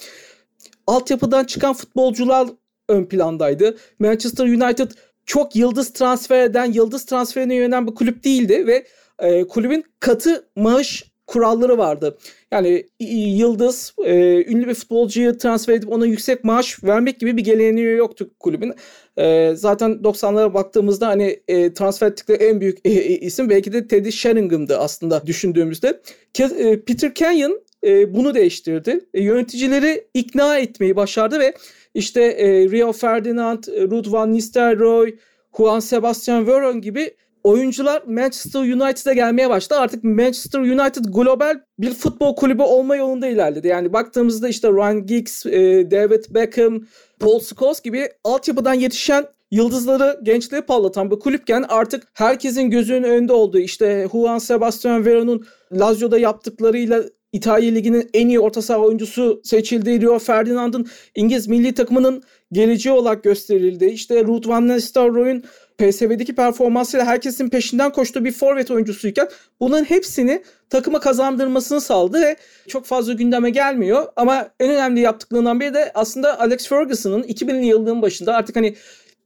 altyapıdan 0.86 1.44
çıkan 1.44 1.74
futbolcular 1.74 2.48
ön 2.88 3.04
plandaydı. 3.04 3.76
Manchester 3.98 4.44
United 4.44 4.90
çok 5.26 5.56
yıldız 5.56 5.92
transfer 5.92 6.42
eden, 6.42 6.72
yıldız 6.72 7.04
transferine 7.04 7.54
yönelen 7.54 7.86
bir 7.86 7.94
kulüp 7.94 8.24
değildi 8.24 8.66
ve 8.66 8.86
e, 9.18 9.46
kulübün 9.46 9.84
katı 10.00 10.48
maaş 10.56 11.10
kuralları 11.30 11.78
vardı. 11.78 12.18
Yani 12.52 12.86
yıldız, 13.00 13.94
e, 14.04 14.44
ünlü 14.52 14.68
bir 14.68 14.74
futbolcuyu 14.74 15.38
transfer 15.38 15.74
edip 15.74 15.92
ona 15.92 16.06
yüksek 16.06 16.44
maaş 16.44 16.84
vermek 16.84 17.20
gibi 17.20 17.36
bir 17.36 17.44
geleneği 17.44 17.96
yoktu 17.96 18.30
kulübün. 18.40 18.74
E, 19.20 19.52
zaten 19.56 19.90
90'lara 19.90 20.54
baktığımızda 20.54 21.06
hani 21.06 21.40
e, 21.48 21.74
transfer 21.74 22.06
ettikleri 22.06 22.42
en 22.44 22.60
büyük 22.60 22.78
e, 22.84 22.90
e, 22.90 23.18
isim 23.18 23.50
belki 23.50 23.72
de 23.72 23.88
Teddy 23.88 24.10
Sheringham'dı 24.10 24.78
aslında 24.78 25.26
düşündüğümüzde. 25.26 26.00
Ke- 26.34 26.56
e, 26.56 26.84
Peter 26.84 27.14
Kenyon 27.14 27.62
e, 27.84 28.14
bunu 28.14 28.34
değiştirdi. 28.34 29.00
E, 29.14 29.22
yöneticileri 29.22 30.04
ikna 30.14 30.58
etmeyi 30.58 30.96
başardı 30.96 31.40
ve 31.40 31.54
işte 31.94 32.22
e, 32.22 32.70
Rio 32.70 32.92
Ferdinand, 32.92 33.64
Ruud 33.90 34.12
van 34.12 34.32
Nistelrooy, 34.32 35.14
Juan 35.56 35.80
Sebastian 35.80 36.46
Veron 36.46 36.80
gibi 36.80 37.14
oyuncular 37.44 38.02
Manchester 38.06 38.60
United'a 38.60 39.12
gelmeye 39.12 39.50
başladı. 39.50 39.80
Artık 39.80 40.04
Manchester 40.04 40.60
United 40.60 41.04
global 41.04 41.60
bir 41.78 41.94
futbol 41.94 42.36
kulübü 42.36 42.62
olma 42.62 42.96
yolunda 42.96 43.26
ilerledi. 43.26 43.68
Yani 43.68 43.92
baktığımızda 43.92 44.48
işte 44.48 44.68
Ryan 44.68 45.06
Giggs, 45.06 45.46
e, 45.46 45.90
David 45.90 46.24
Beckham, 46.30 46.80
Paul 47.20 47.40
Scholes 47.40 47.80
gibi 47.80 48.08
altyapıdan 48.24 48.74
yetişen 48.74 49.26
yıldızları 49.50 50.20
gençliği 50.22 50.62
parlatan 50.62 51.10
bir 51.10 51.18
kulüpken 51.18 51.64
artık 51.68 52.08
herkesin 52.14 52.70
gözünün 52.70 53.02
önünde 53.02 53.32
olduğu 53.32 53.58
işte 53.58 54.08
Juan 54.12 54.38
Sebastian 54.38 55.04
Veron'un 55.04 55.46
Lazio'da 55.72 56.18
yaptıklarıyla 56.18 57.02
İtalya 57.32 57.72
Ligi'nin 57.72 58.10
en 58.14 58.28
iyi 58.28 58.40
orta 58.40 58.62
saha 58.62 58.78
oyuncusu 58.78 59.40
seçildi. 59.44 60.00
Rio 60.00 60.18
Ferdinand'ın 60.18 60.86
İngiliz 61.14 61.48
milli 61.48 61.74
takımının 61.74 62.22
geleceği 62.52 62.92
olarak 62.92 63.24
gösterildi. 63.24 63.84
İşte 63.84 64.24
Ruud 64.24 64.48
van 64.48 64.68
Nistelrooy'un 64.68 65.44
PSV'deki 65.78 66.34
performansıyla 66.34 67.06
herkesin 67.06 67.48
peşinden 67.48 67.92
koştuğu 67.92 68.24
bir 68.24 68.32
forvet 68.32 68.70
oyuncusuyken 68.70 69.28
bunun 69.60 69.84
hepsini 69.84 70.42
takıma 70.70 71.00
kazandırmasını 71.00 71.80
sağladı 71.80 72.20
ve 72.20 72.36
çok 72.68 72.86
fazla 72.86 73.12
gündeme 73.12 73.50
gelmiyor. 73.50 74.06
Ama 74.16 74.48
en 74.60 74.70
önemli 74.70 75.00
yaptıklarından 75.00 75.60
biri 75.60 75.74
de 75.74 75.90
aslında 75.94 76.40
Alex 76.40 76.68
Ferguson'ın 76.68 77.22
2000'li 77.22 77.66
yılların 77.66 78.02
başında 78.02 78.34
artık 78.34 78.56
hani 78.56 78.74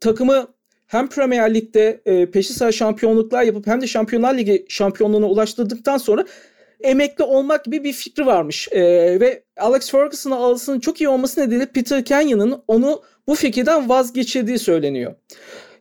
takımı 0.00 0.46
hem 0.86 1.08
Premier 1.08 1.54
Lig'de 1.54 2.00
e, 2.06 2.30
peşi 2.30 2.52
sıra 2.52 2.72
şampiyonluklar 2.72 3.42
yapıp 3.42 3.66
hem 3.66 3.80
de 3.80 3.86
Şampiyonlar 3.86 4.34
Ligi 4.34 4.66
şampiyonluğuna 4.68 5.26
ulaştırdıktan 5.26 5.98
sonra 5.98 6.24
emekli 6.84 7.24
olmak 7.24 7.64
gibi 7.64 7.84
bir 7.84 7.92
fikri 7.92 8.26
varmış. 8.26 8.68
E, 8.72 8.80
ve 9.20 9.42
Alex 9.56 9.90
Ferguson'ın 9.90 10.34
alısının 10.34 10.80
çok 10.80 11.00
iyi 11.00 11.08
olması 11.08 11.40
nedeniyle 11.40 11.66
Peter 11.66 12.04
Kenyon'ın 12.04 12.62
onu 12.68 13.02
bu 13.26 13.34
fikirden 13.34 13.88
vazgeçirdiği 13.88 14.58
söyleniyor. 14.58 15.14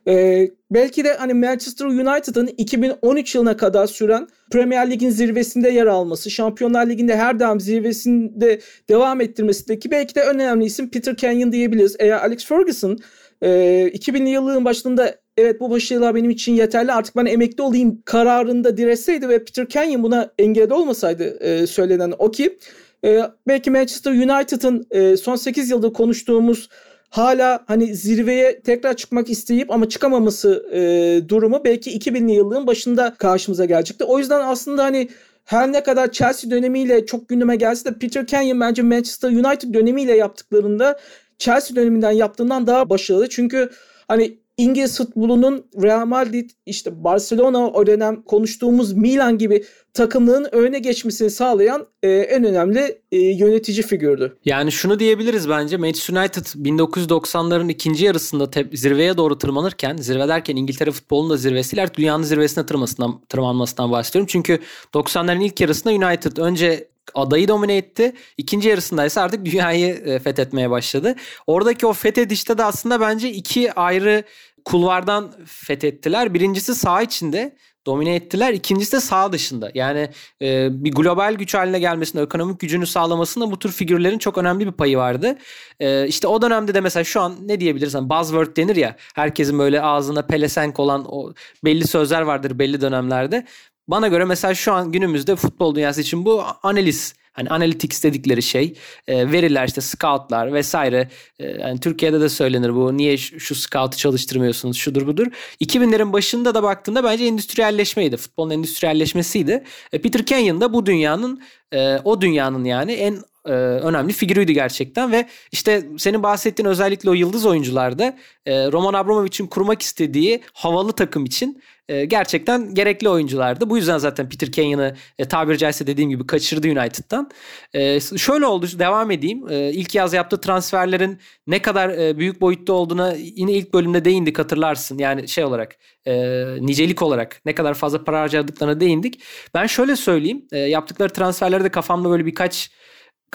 Ee, 0.08 0.50
belki 0.70 1.04
de 1.04 1.14
hani 1.14 1.34
Manchester 1.34 1.86
United'ın 1.86 2.46
2013 2.46 3.34
yılına 3.34 3.56
kadar 3.56 3.86
süren 3.86 4.28
Premier 4.50 4.90
Lig'in 4.90 5.10
zirvesinde 5.10 5.70
yer 5.70 5.86
alması, 5.86 6.30
Şampiyonlar 6.30 6.86
Ligi'nde 6.86 7.16
her 7.16 7.40
daim 7.40 7.60
zirvesinde 7.60 8.60
devam 8.88 9.20
ettirmesindeki 9.20 9.90
belki 9.90 10.14
de 10.14 10.22
önemli 10.22 10.64
isim 10.64 10.90
Peter 10.90 11.16
Kenyon 11.16 11.52
diyebiliriz. 11.52 11.96
Eğer 11.98 12.18
Alex 12.18 12.46
Ferguson 12.46 12.98
e, 13.42 13.48
2000'li 13.94 14.28
yılların 14.28 14.64
başında 14.64 15.14
evet 15.36 15.60
bu 15.60 15.70
başarılar 15.70 16.14
benim 16.14 16.30
için 16.30 16.54
yeterli 16.54 16.92
artık 16.92 17.16
ben 17.16 17.26
emekli 17.26 17.62
olayım 17.62 18.02
kararında 18.04 18.76
diretseydi 18.76 19.28
ve 19.28 19.44
Peter 19.44 19.68
Kenyon 19.68 20.02
buna 20.02 20.30
engelde 20.38 20.74
olmasaydı 20.74 21.24
e, 21.24 21.66
söylenen 21.66 22.14
o 22.18 22.30
ki 22.30 22.58
e, 23.04 23.20
belki 23.48 23.70
Manchester 23.70 24.12
United'ın 24.12 24.86
e, 24.90 25.16
son 25.16 25.36
8 25.36 25.70
yılda 25.70 25.92
konuştuğumuz 25.92 26.68
hala 27.10 27.64
hani 27.66 27.94
zirveye 27.94 28.60
tekrar 28.60 28.96
çıkmak 28.96 29.30
isteyip 29.30 29.70
ama 29.70 29.88
çıkamaması 29.88 30.66
e, 30.72 31.28
durumu 31.28 31.64
belki 31.64 31.98
2000'li 31.98 32.32
yılların 32.32 32.66
başında 32.66 33.14
karşımıza 33.18 33.64
gelecekti. 33.64 34.04
O 34.04 34.18
yüzden 34.18 34.40
aslında 34.40 34.84
hani 34.84 35.08
her 35.44 35.72
ne 35.72 35.82
kadar 35.82 36.12
Chelsea 36.12 36.50
dönemiyle 36.50 37.06
çok 37.06 37.28
gündeme 37.28 37.56
gelse 37.56 37.84
de 37.90 37.98
Peter 37.98 38.26
Kenyon 38.26 38.60
bence 38.60 38.82
Manchester 38.82 39.28
United 39.28 39.74
dönemiyle 39.74 40.16
yaptıklarında 40.16 40.98
Chelsea 41.38 41.76
döneminden 41.76 42.12
yaptığından 42.12 42.66
daha 42.66 42.90
başarılı. 42.90 43.28
Çünkü 43.28 43.70
hani 44.08 44.38
İngiliz 44.56 44.98
futbolunun 44.98 45.66
Real 45.82 46.06
Madrid, 46.06 46.50
işte 46.66 47.04
Barcelona 47.04 47.70
o 47.70 47.86
dönem 47.86 48.22
konuştuğumuz 48.22 48.92
Milan 48.92 49.38
gibi 49.38 49.64
takımların 49.94 50.48
öne 50.52 50.78
geçmesini 50.78 51.30
sağlayan 51.30 51.86
e, 52.02 52.10
en 52.10 52.44
önemli 52.44 52.98
e, 53.12 53.18
yönetici 53.18 53.82
figürdü. 53.82 54.36
Yani 54.44 54.72
şunu 54.72 54.98
diyebiliriz 54.98 55.48
bence 55.48 55.76
Manchester 55.76 56.16
United 56.16 56.46
1990'ların 56.46 57.70
ikinci 57.70 58.04
yarısında 58.04 58.50
te- 58.50 58.68
zirveye 58.72 59.16
doğru 59.16 59.38
tırmanırken 59.38 59.96
zirve 59.96 60.28
derken 60.28 60.56
İngiltere 60.56 60.90
futbolunun 60.90 61.30
da 61.30 61.36
zirvesiyle 61.36 61.86
dünyanın 61.94 62.22
zirvesine 62.22 62.66
tırmanmasından, 62.66 63.20
tırmanmasından 63.28 63.92
bahsediyorum. 63.92 64.28
Çünkü 64.30 64.58
90'ların 64.94 65.44
ilk 65.44 65.60
yarısında 65.60 65.94
United 65.94 66.36
önce 66.36 66.88
adayı 67.14 67.48
domine 67.48 67.76
etti. 67.76 68.12
İkinci 68.36 68.68
yarısında 68.68 69.06
ise 69.06 69.20
artık 69.20 69.44
dünyayı 69.44 69.94
e, 69.94 70.18
fethetmeye 70.18 70.70
başladı. 70.70 71.14
Oradaki 71.46 71.86
o 71.86 71.92
fethedişte 71.92 72.58
de 72.58 72.64
aslında 72.64 73.00
bence 73.00 73.30
iki 73.30 73.72
ayrı 73.72 74.24
kulvardan 74.64 75.32
fethettiler. 75.46 76.34
Birincisi 76.34 76.74
sağ 76.74 77.02
içinde 77.02 77.56
domine 77.86 78.14
ettiler. 78.14 78.52
İkincisi 78.52 78.92
de 78.92 79.00
sağ 79.00 79.32
dışında. 79.32 79.70
Yani 79.74 80.10
e, 80.42 80.68
bir 80.84 80.92
global 80.92 81.34
güç 81.34 81.54
haline 81.54 81.78
gelmesinde, 81.78 82.22
ekonomik 82.22 82.60
gücünü 82.60 82.86
sağlamasında 82.86 83.50
bu 83.50 83.58
tür 83.58 83.72
figürlerin 83.72 84.18
çok 84.18 84.38
önemli 84.38 84.66
bir 84.66 84.72
payı 84.72 84.96
vardı. 84.96 85.38
E, 85.80 86.08
işte 86.08 86.26
o 86.26 86.42
dönemde 86.42 86.74
de 86.74 86.80
mesela 86.80 87.04
şu 87.04 87.20
an 87.20 87.36
ne 87.42 87.60
diyebiliriz? 87.60 87.94
Hani 87.94 88.10
buzzword 88.10 88.56
denir 88.56 88.76
ya. 88.76 88.96
Herkesin 89.14 89.58
böyle 89.58 89.82
ağzına 89.82 90.22
pelesenk 90.22 90.80
olan 90.80 91.04
o 91.08 91.32
belli 91.64 91.86
sözler 91.86 92.22
vardır 92.22 92.58
belli 92.58 92.80
dönemlerde. 92.80 93.46
Bana 93.88 94.08
göre 94.08 94.24
mesela 94.24 94.54
şu 94.54 94.72
an 94.72 94.92
günümüzde 94.92 95.36
futbol 95.36 95.74
dünyası 95.74 96.00
için 96.00 96.24
bu 96.24 96.44
analiz 96.62 97.14
Hani 97.34 97.48
analytics 97.48 98.04
dedikleri 98.04 98.42
şey 98.42 98.74
e, 99.06 99.32
veriler 99.32 99.66
işte 99.68 99.80
scoutlar 99.80 100.52
vesaire. 100.52 101.08
E, 101.38 101.46
yani 101.46 101.80
Türkiye'de 101.80 102.20
de 102.20 102.28
söylenir 102.28 102.74
bu 102.74 102.96
niye 102.96 103.16
şu, 103.16 103.40
şu 103.40 103.54
scout'u 103.54 103.96
çalıştırmıyorsunuz 103.96 104.76
şudur 104.76 105.06
budur. 105.06 105.26
2000'lerin 105.60 106.12
başında 106.12 106.54
da 106.54 106.62
baktığında 106.62 107.04
bence 107.04 107.24
endüstriyelleşmeydi. 107.24 108.16
Futbolun 108.16 108.50
endüstriyelleşmesiydi. 108.50 109.64
E, 109.92 110.00
Peter 110.00 110.26
Kenyon 110.26 110.60
da 110.60 110.72
bu 110.72 110.86
dünyanın 110.86 111.42
e, 111.72 111.98
o 112.04 112.20
dünyanın 112.20 112.64
yani 112.64 112.92
en 112.92 113.18
e, 113.46 113.50
önemli 113.52 114.12
figürüydü 114.12 114.52
gerçekten 114.52 115.12
ve 115.12 115.26
işte 115.52 115.86
senin 115.98 116.22
bahsettiğin 116.22 116.68
özellikle 116.68 117.10
o 117.10 117.14
yıldız 117.14 117.46
oyuncularda 117.46 118.16
e, 118.46 118.72
Roman 118.72 118.94
Abramovich'in 118.94 119.46
kurmak 119.46 119.82
istediği 119.82 120.42
havalı 120.52 120.92
takım 120.92 121.24
için 121.24 121.62
e, 121.88 122.04
gerçekten 122.04 122.74
gerekli 122.74 123.08
oyunculardı. 123.08 123.70
Bu 123.70 123.76
yüzden 123.76 123.98
zaten 123.98 124.28
Peter 124.28 124.52
Kenyon'ı 124.52 124.96
e, 125.18 125.24
tabiri 125.24 125.58
caizse 125.58 125.86
dediğim 125.86 126.10
gibi 126.10 126.26
kaçırdı 126.26 126.68
United'dan. 126.68 127.30
E, 127.74 128.00
şöyle 128.00 128.46
oldu 128.46 128.66
devam 128.78 129.10
edeyim. 129.10 129.48
E, 129.50 129.70
ilk 129.72 129.94
yaz 129.94 130.12
yaptığı 130.12 130.40
transferlerin 130.40 131.18
ne 131.46 131.62
kadar 131.62 131.88
e, 131.88 132.18
büyük 132.18 132.40
boyutta 132.40 132.72
olduğuna 132.72 133.14
yine 133.18 133.52
ilk 133.52 133.74
bölümde 133.74 134.04
değindik 134.04 134.38
hatırlarsın. 134.38 134.98
Yani 134.98 135.28
şey 135.28 135.44
olarak 135.44 135.76
e, 136.06 136.14
nicelik 136.60 137.02
olarak 137.02 137.40
ne 137.44 137.54
kadar 137.54 137.74
fazla 137.74 138.04
para 138.04 138.20
harcadıklarına 138.20 138.80
değindik. 138.80 139.20
Ben 139.54 139.66
şöyle 139.66 139.96
söyleyeyim. 139.96 140.46
E, 140.52 140.58
yaptıkları 140.58 141.12
transferlerde 141.12 141.68
kafamda 141.68 142.10
böyle 142.10 142.26
birkaç 142.26 142.70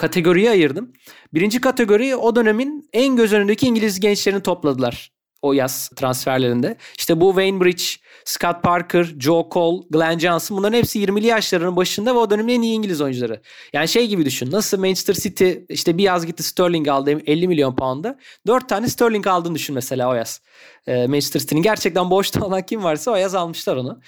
kategoriye 0.00 0.50
ayırdım. 0.50 0.92
Birinci 1.34 1.60
kategori 1.60 2.16
o 2.16 2.36
dönemin 2.36 2.88
en 2.92 3.16
göz 3.16 3.32
önündeki 3.32 3.66
İngiliz 3.66 4.00
gençlerini 4.00 4.42
topladılar 4.42 5.10
o 5.42 5.52
yaz 5.52 5.88
transferlerinde. 5.96 6.76
İşte 6.98 7.20
bu 7.20 7.28
Wayne 7.28 7.64
Bridge, 7.64 7.82
Scott 8.24 8.62
Parker, 8.62 9.04
Joe 9.18 9.48
Cole, 9.50 9.86
Glenn 9.90 10.18
Johnson 10.18 10.58
bunların 10.58 10.78
hepsi 10.78 11.04
20'li 11.04 11.26
yaşlarının 11.26 11.76
başında 11.76 12.14
ve 12.14 12.18
o 12.18 12.30
dönemin 12.30 12.54
en 12.54 12.62
iyi 12.62 12.74
İngiliz 12.74 13.00
oyuncuları. 13.00 13.40
Yani 13.72 13.88
şey 13.88 14.08
gibi 14.08 14.24
düşün. 14.24 14.50
Nasıl 14.50 14.78
Manchester 14.78 15.14
City 15.14 15.52
işte 15.68 15.98
bir 15.98 16.02
yaz 16.02 16.26
gitti 16.26 16.42
Sterling 16.42 16.88
aldı 16.88 17.10
50 17.26 17.48
milyon 17.48 17.76
pound'a. 17.76 18.18
4 18.46 18.68
tane 18.68 18.88
Sterling 18.88 19.26
aldığını 19.26 19.54
düşün 19.54 19.74
mesela 19.74 20.10
o 20.10 20.14
yaz. 20.14 20.40
Ee, 20.86 21.06
Manchester 21.06 21.40
City'nin 21.40 21.62
gerçekten 21.62 22.10
boşta 22.10 22.46
olan 22.46 22.62
kim 22.62 22.84
varsa 22.84 23.10
o 23.10 23.16
yaz 23.16 23.34
almışlar 23.34 23.76
onu. 23.76 24.00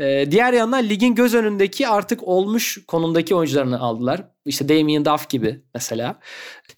Ee, 0.00 0.26
diğer 0.30 0.52
yandan 0.52 0.88
ligin 0.88 1.14
göz 1.14 1.34
önündeki 1.34 1.88
artık 1.88 2.22
olmuş 2.22 2.78
konumdaki 2.86 3.34
oyuncularını 3.34 3.80
aldılar. 3.80 4.24
İşte 4.48 4.68
Damien 4.68 5.04
Duff 5.04 5.28
gibi 5.28 5.60
mesela. 5.74 6.18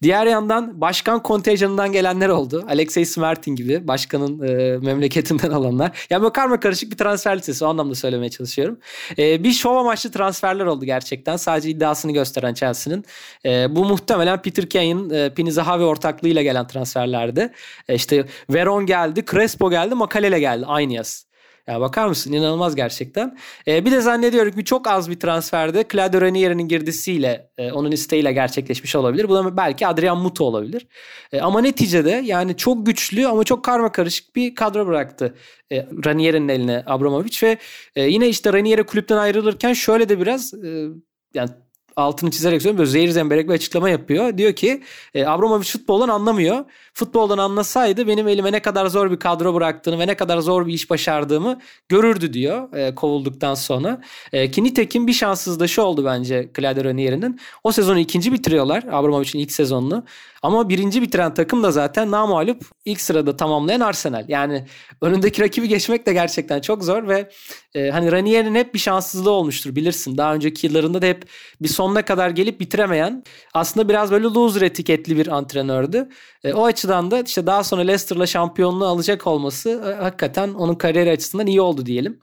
Diğer 0.01 0.25
yandan 0.25 0.81
başkan 0.81 1.23
kontenjanından 1.23 1.91
gelenler 1.91 2.29
oldu. 2.29 2.65
Alexey 2.69 3.05
Smertin 3.05 3.55
gibi 3.55 3.87
başkanın 3.87 4.47
e, 4.47 4.77
memleketinden 4.77 5.49
alanlar. 5.51 6.07
Yani 6.09 6.21
böyle 6.21 6.33
karma 6.33 6.59
karışık 6.59 6.91
bir 6.91 6.97
transfer 6.97 7.37
listesi 7.37 7.65
o 7.65 7.67
anlamda 7.67 7.95
söylemeye 7.95 8.29
çalışıyorum. 8.29 8.79
E, 9.17 9.43
bir 9.43 9.51
şov 9.51 9.75
amaçlı 9.75 10.11
transferler 10.11 10.65
oldu 10.65 10.85
gerçekten. 10.85 11.35
Sadece 11.35 11.69
iddiasını 11.69 12.11
gösteren 12.11 12.53
Chelsea'nin. 12.53 13.05
E, 13.45 13.75
bu 13.75 13.85
muhtemelen 13.85 14.41
Peter 14.41 14.69
Kenyon, 14.69 15.09
e, 15.09 15.33
Pini 15.33 15.51
Zahavi 15.51 15.83
ortaklığıyla 15.83 16.41
gelen 16.41 16.67
transferlerdi. 16.67 17.51
E, 17.87 17.95
işte 17.95 18.25
Veron 18.49 18.85
geldi, 18.85 19.25
Crespo 19.51 19.69
geldi, 19.69 19.95
Makalele 19.95 20.39
geldi 20.39 20.65
aynı 20.67 20.93
yaz. 20.93 21.25
Ya 21.67 21.81
bakar 21.81 22.07
mısın 22.07 22.33
inanılmaz 22.33 22.75
gerçekten. 22.75 23.37
E, 23.67 23.85
bir 23.85 23.91
de 23.91 24.01
zannediyorum 24.01 24.51
ki 24.51 24.65
çok 24.65 24.87
az 24.87 25.09
bir 25.09 25.19
transferde 25.19 25.85
Claudio 25.91 26.21
Ranier'in 26.21 26.67
girdisiyle 26.67 27.51
e, 27.57 27.71
onun 27.71 27.91
isteğiyle 27.91 28.33
gerçekleşmiş 28.33 28.95
olabilir. 28.95 29.29
Bu 29.29 29.35
da 29.35 29.57
belki 29.57 29.87
Adrian 29.87 30.17
Muto 30.17 30.45
olabilir. 30.45 30.87
E, 31.31 31.41
ama 31.41 31.61
neticede 31.61 32.21
yani 32.25 32.57
çok 32.57 32.85
güçlü 32.85 33.27
ama 33.27 33.43
çok 33.43 33.65
karma 33.65 33.91
karışık 33.91 34.35
bir 34.35 34.55
kadro 34.55 34.87
bıraktı 34.87 35.35
e, 35.71 35.87
Ranier'in 36.05 36.47
eline 36.47 36.83
Abramovich 36.85 37.43
ve 37.43 37.57
e, 37.95 38.03
yine 38.03 38.29
işte 38.29 38.53
Ranier'e 38.53 38.83
kulüpten 38.83 39.17
ayrılırken 39.17 39.73
şöyle 39.73 40.09
de 40.09 40.19
biraz 40.19 40.53
e, 40.53 40.87
yani 41.33 41.49
altını 41.95 42.31
çizerek 42.31 42.61
söylüyorum. 42.61 42.77
Böyle 42.77 42.89
zehir 42.89 43.09
zemberek 43.09 43.49
bir 43.49 43.53
açıklama 43.53 43.89
yapıyor. 43.89 44.37
Diyor 44.37 44.53
ki 44.53 44.83
e, 45.13 45.25
Abramovich 45.25 45.71
futboldan 45.71 46.09
anlamıyor. 46.09 46.65
Futboldan 46.93 47.37
anlasaydı 47.37 48.07
benim 48.07 48.27
elime 48.27 48.51
ne 48.51 48.59
kadar 48.59 48.87
zor 48.87 49.11
bir 49.11 49.19
kadro 49.19 49.53
bıraktığını 49.53 49.99
ve 49.99 50.07
ne 50.07 50.15
kadar 50.15 50.39
zor 50.39 50.67
bir 50.67 50.73
iş 50.73 50.89
başardığımı 50.89 51.59
görürdü 51.89 52.33
diyor 52.33 52.73
e, 52.73 52.95
kovulduktan 52.95 53.53
sonra. 53.53 54.01
E, 54.33 54.51
ki 54.51 54.63
nitekim 54.63 55.07
bir 55.07 55.13
şanssız 55.13 55.59
da 55.59 55.67
şu 55.67 55.81
oldu 55.81 56.05
bence 56.05 56.51
Claudio 56.57 56.83
Ranier'in. 56.83 57.39
O 57.63 57.71
sezonu 57.71 57.99
ikinci 57.99 58.31
bitiriyorlar 58.31 58.83
Abramovich'in 58.91 59.39
ilk 59.39 59.51
sezonunu. 59.51 60.03
Ama 60.43 60.69
birinci 60.69 61.01
bitiren 61.01 61.33
takım 61.33 61.63
da 61.63 61.71
zaten 61.71 62.11
namalup 62.11 62.61
ilk 62.85 63.01
sırada 63.01 63.37
tamamlayan 63.37 63.79
Arsenal. 63.79 64.25
Yani 64.27 64.65
önündeki 65.01 65.41
rakibi 65.41 65.67
geçmek 65.67 66.05
de 66.05 66.13
gerçekten 66.13 66.61
çok 66.61 66.83
zor 66.83 67.07
ve 67.07 67.29
e, 67.75 67.89
hani 67.89 68.11
Ranier'in 68.11 68.55
hep 68.55 68.73
bir 68.73 68.79
şanssızlığı 68.79 69.31
olmuştur 69.31 69.75
bilirsin. 69.75 70.17
Daha 70.17 70.33
önceki 70.33 70.67
yıllarında 70.67 71.01
da 71.01 71.05
hep 71.05 71.25
bir 71.61 71.67
sonuna 71.81 72.05
kadar 72.05 72.29
gelip 72.29 72.59
bitiremeyen 72.59 73.23
aslında 73.53 73.89
biraz 73.89 74.11
böyle 74.11 74.25
loser 74.25 74.61
etiketli 74.61 75.17
bir 75.17 75.27
antrenördü. 75.27 76.09
E, 76.43 76.53
o 76.53 76.65
açıdan 76.65 77.11
da 77.11 77.19
işte 77.19 77.47
daha 77.47 77.63
sonra 77.63 77.81
Leicester'la 77.81 78.27
şampiyonluğu 78.27 78.85
alacak 78.85 79.27
olması 79.27 79.69
e, 79.69 80.03
hakikaten 80.03 80.53
onun 80.53 80.75
kariyeri 80.75 81.11
açısından 81.11 81.47
iyi 81.47 81.61
oldu 81.61 81.85
diyelim. 81.85 82.19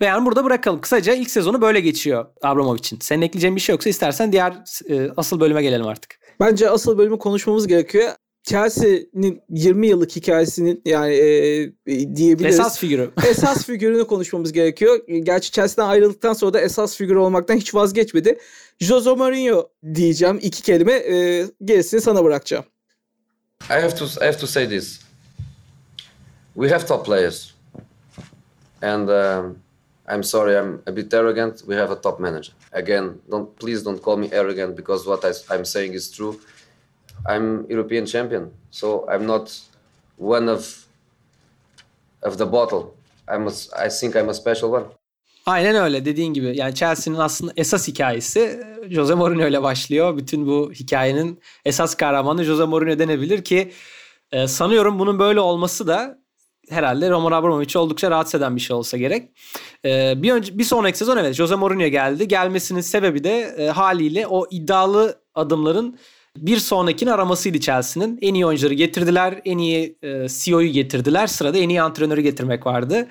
Ve 0.00 0.06
yani 0.06 0.26
burada 0.26 0.44
bırakalım. 0.44 0.80
Kısaca 0.80 1.14
ilk 1.14 1.30
sezonu 1.30 1.62
böyle 1.62 1.80
geçiyor 1.80 2.26
Abramovich'in. 2.42 2.98
Senin 3.00 3.22
ekleyeceğin 3.22 3.56
bir 3.56 3.60
şey 3.60 3.72
yoksa 3.72 3.90
istersen 3.90 4.32
diğer 4.32 4.52
e, 4.88 5.10
asıl 5.16 5.40
bölüme 5.40 5.62
gelelim 5.62 5.86
artık. 5.86 6.18
Bence 6.40 6.70
asıl 6.70 6.98
bölümü 6.98 7.18
konuşmamız 7.18 7.66
gerekiyor. 7.66 8.12
Chelsea'nin 8.42 9.42
20 9.48 9.86
yıllık 9.86 10.16
hikayesinin 10.16 10.82
yani 10.84 11.14
e, 11.14 11.62
e, 11.62 12.16
diyebiliriz. 12.16 12.54
Esas 12.54 12.78
figürü. 12.78 13.10
esas 13.28 13.64
figürünü 13.64 14.06
konuşmamız 14.06 14.52
gerekiyor. 14.52 15.00
Gerçi 15.22 15.50
Chelsea'den 15.50 15.88
ayrıldıktan 15.88 16.32
sonra 16.32 16.52
da 16.52 16.60
esas 16.60 16.96
figür 16.96 17.16
olmaktan 17.16 17.56
hiç 17.56 17.74
vazgeçmedi. 17.74 18.38
Jose 18.80 19.10
Mourinho 19.10 19.68
diyeceğim 19.94 20.38
iki 20.42 20.62
kelime. 20.62 20.92
E, 20.92 21.46
gerisini 21.64 22.00
sana 22.00 22.24
bırakacağım. 22.24 22.64
I 23.68 23.72
have 23.72 23.94
to 23.94 24.04
I 24.04 24.24
have 24.24 24.38
to 24.38 24.46
say 24.46 24.68
this. 24.68 25.00
We 26.54 26.68
have 26.68 26.86
top 26.86 27.06
players, 27.06 27.54
and 28.82 29.08
um, 29.08 29.56
I'm 30.08 30.22
sorry, 30.22 30.54
I'm 30.54 30.82
a 30.86 30.96
bit 30.96 31.14
arrogant. 31.14 31.58
We 31.58 31.76
have 31.76 31.92
a 31.92 32.00
top 32.00 32.20
manager. 32.20 32.52
Again, 32.72 33.20
don't 33.30 33.56
please 33.56 33.84
don't 33.84 34.02
call 34.02 34.16
me 34.16 34.28
arrogant 34.32 34.76
because 34.76 35.06
what 35.06 35.24
I, 35.24 35.54
I'm 35.54 35.64
saying 35.64 35.94
is 35.94 36.10
true. 36.10 36.40
I'm 37.28 37.66
European 37.70 38.04
champion, 38.04 38.50
so 38.70 39.06
I'm 39.14 39.26
not 39.26 39.60
one 40.18 40.52
of 40.52 40.76
of 42.22 42.38
the 42.38 42.52
bottle. 42.52 42.82
I'm 43.28 43.46
a, 43.46 43.52
I 43.86 43.88
think 43.88 44.16
I'm 44.16 44.28
a 44.28 44.34
special 44.34 44.70
one. 44.72 44.84
Aynen 45.46 45.76
öyle 45.76 46.04
dediğin 46.04 46.34
gibi. 46.34 46.56
Yani 46.56 46.74
Chelsea'nin 46.74 47.18
aslında 47.18 47.52
esas 47.56 47.88
hikayesi 47.88 48.60
Jose 48.90 49.14
Mourinho 49.14 49.46
ile 49.46 49.62
başlıyor. 49.62 50.16
Bütün 50.16 50.46
bu 50.46 50.72
hikayenin 50.74 51.40
esas 51.64 51.94
kahramanı 51.94 52.44
Jose 52.44 52.64
Mourinho 52.64 52.98
denebilir 52.98 53.44
ki 53.44 53.72
e, 54.32 54.46
sanıyorum 54.46 54.98
bunun 54.98 55.18
böyle 55.18 55.40
olması 55.40 55.86
da 55.86 56.18
herhalde 56.70 57.10
Roman 57.10 57.32
Abramovich'i 57.32 57.78
oldukça 57.78 58.10
rahatsız 58.10 58.34
eden 58.34 58.56
bir 58.56 58.60
şey 58.60 58.76
olsa 58.76 58.96
gerek. 58.96 59.28
E, 59.84 60.22
bir 60.22 60.32
önce 60.32 60.58
bir 60.58 60.64
sonraki 60.64 60.98
sezon 60.98 61.16
evet 61.16 61.34
Jose 61.34 61.54
Mourinho 61.54 61.86
geldi. 61.86 62.28
Gelmesinin 62.28 62.80
sebebi 62.80 63.24
de 63.24 63.40
e, 63.58 63.68
haliyle 63.68 64.26
o 64.26 64.46
iddialı 64.50 65.20
adımların 65.34 65.98
bir 66.36 66.56
sonrakini 66.56 67.12
aramasıydı 67.12 67.60
Chelsea'nin. 67.60 68.18
En 68.22 68.34
iyi 68.34 68.46
oyuncuları 68.46 68.74
getirdiler. 68.74 69.40
En 69.44 69.58
iyi 69.58 69.98
e, 70.02 70.26
CEO'yu 70.28 70.68
getirdiler. 70.68 71.26
Sırada 71.26 71.58
en 71.58 71.68
iyi 71.68 71.82
antrenörü 71.82 72.20
getirmek 72.20 72.66
vardı. 72.66 73.08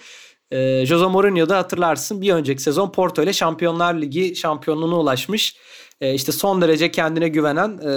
E, 0.52 0.86
Jose 0.86 1.06
Mourinho 1.06 1.50
da 1.50 1.58
hatırlarsın 1.58 2.22
bir 2.22 2.34
önceki 2.34 2.62
sezon 2.62 2.92
Porto 2.92 3.24
ile 3.24 3.34
Şampiyonlar 3.34 3.94
Ligi 3.94 4.36
şampiyonluğuna 4.36 5.00
ulaşmış. 5.00 5.58
E, 6.02 6.14
işte 6.14 6.32
son 6.32 6.62
derece 6.62 6.92
kendine 6.92 7.28
güvenen 7.28 7.78
e, 7.78 7.92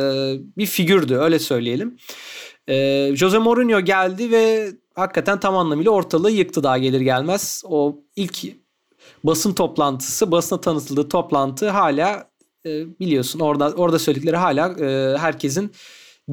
bir 0.57 0.67
figürdü 0.67 1.14
öyle 1.17 1.38
söyleyelim. 1.38 1.97
E, 2.69 3.11
Jose 3.17 3.38
Mourinho 3.38 3.81
geldi 3.81 4.31
ve 4.31 4.73
hakikaten 4.95 5.41
tam 5.41 5.57
anlamıyla 5.57 5.91
ortalığı 5.91 6.31
yıktı 6.31 6.62
daha 6.62 6.79
gelir 6.79 7.00
gelmez. 7.00 7.62
O 7.67 7.99
ilk 8.17 8.38
basın 9.25 9.55
toplantısı, 9.55 10.31
basına 10.31 10.61
tanıtıldığı 10.61 11.09
toplantı 11.09 11.71
hala 11.71 12.32
e, 12.66 12.99
biliyorsun 13.00 13.40
orada 13.40 13.71
orada 13.71 13.99
söyledikleri 13.99 14.37
hala 14.37 14.69
e, 14.81 15.19
herkesin 15.19 15.73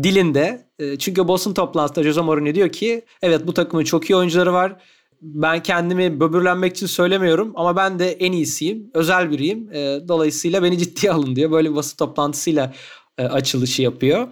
dilinde. 0.03 0.67
E, 0.79 0.97
çünkü 0.97 1.27
basın 1.27 1.53
toplantısında 1.53 2.03
Jose 2.03 2.21
Mourinho 2.21 2.55
diyor 2.55 2.69
ki 2.69 3.05
evet 3.21 3.47
bu 3.47 3.53
takımın 3.53 3.83
çok 3.83 4.09
iyi 4.09 4.15
oyuncuları 4.15 4.53
var. 4.53 4.81
Ben 5.21 5.63
kendimi 5.63 6.19
böbürlenmek 6.19 6.75
için 6.75 6.87
söylemiyorum 6.87 7.51
ama 7.55 7.75
ben 7.75 7.99
de 7.99 8.11
en 8.11 8.31
iyisiyim. 8.31 8.91
Özel 8.93 9.31
biriyim. 9.31 9.69
Dolayısıyla 10.07 10.63
beni 10.63 10.77
ciddiye 10.77 11.11
alın 11.11 11.35
diyor. 11.35 11.51
Böyle 11.51 11.71
bir 11.71 11.75
basın 11.75 11.97
toplantısıyla 11.97 12.73
açılışı 13.17 13.81
yapıyor. 13.81 14.27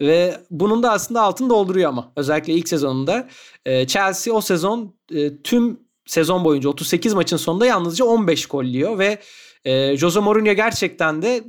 Ve 0.00 0.40
bunun 0.50 0.82
da 0.82 0.92
aslında 0.92 1.22
altını 1.22 1.50
dolduruyor 1.50 1.88
ama. 1.88 2.12
Özellikle 2.16 2.52
ilk 2.52 2.68
sezonunda. 2.68 3.28
Chelsea 3.86 4.34
o 4.34 4.40
sezon 4.40 4.94
tüm 5.44 5.80
sezon 6.06 6.44
boyunca 6.44 6.68
38 6.68 7.14
maçın 7.14 7.36
sonunda 7.36 7.66
yalnızca 7.66 8.04
15 8.04 8.46
gol 8.46 8.64
yiyor 8.64 8.98
ve 8.98 9.18
e, 9.64 9.96
Jose 9.96 10.20
Mourinho 10.20 10.52
gerçekten 10.52 11.22
de 11.22 11.36
e, 11.36 11.44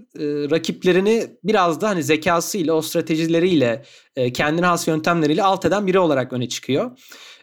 rakiplerini 0.51 1.27
biraz 1.43 1.81
da 1.81 1.89
hani 1.89 2.03
zekasıyla, 2.03 2.73
o 2.73 2.81
stratejileriyle, 2.81 3.85
e, 4.15 4.33
kendine 4.33 4.65
has 4.65 4.87
yöntemleriyle 4.87 5.43
alt 5.43 5.65
eden 5.65 5.87
biri 5.87 5.99
olarak 5.99 6.33
öne 6.33 6.49
çıkıyor. 6.49 6.91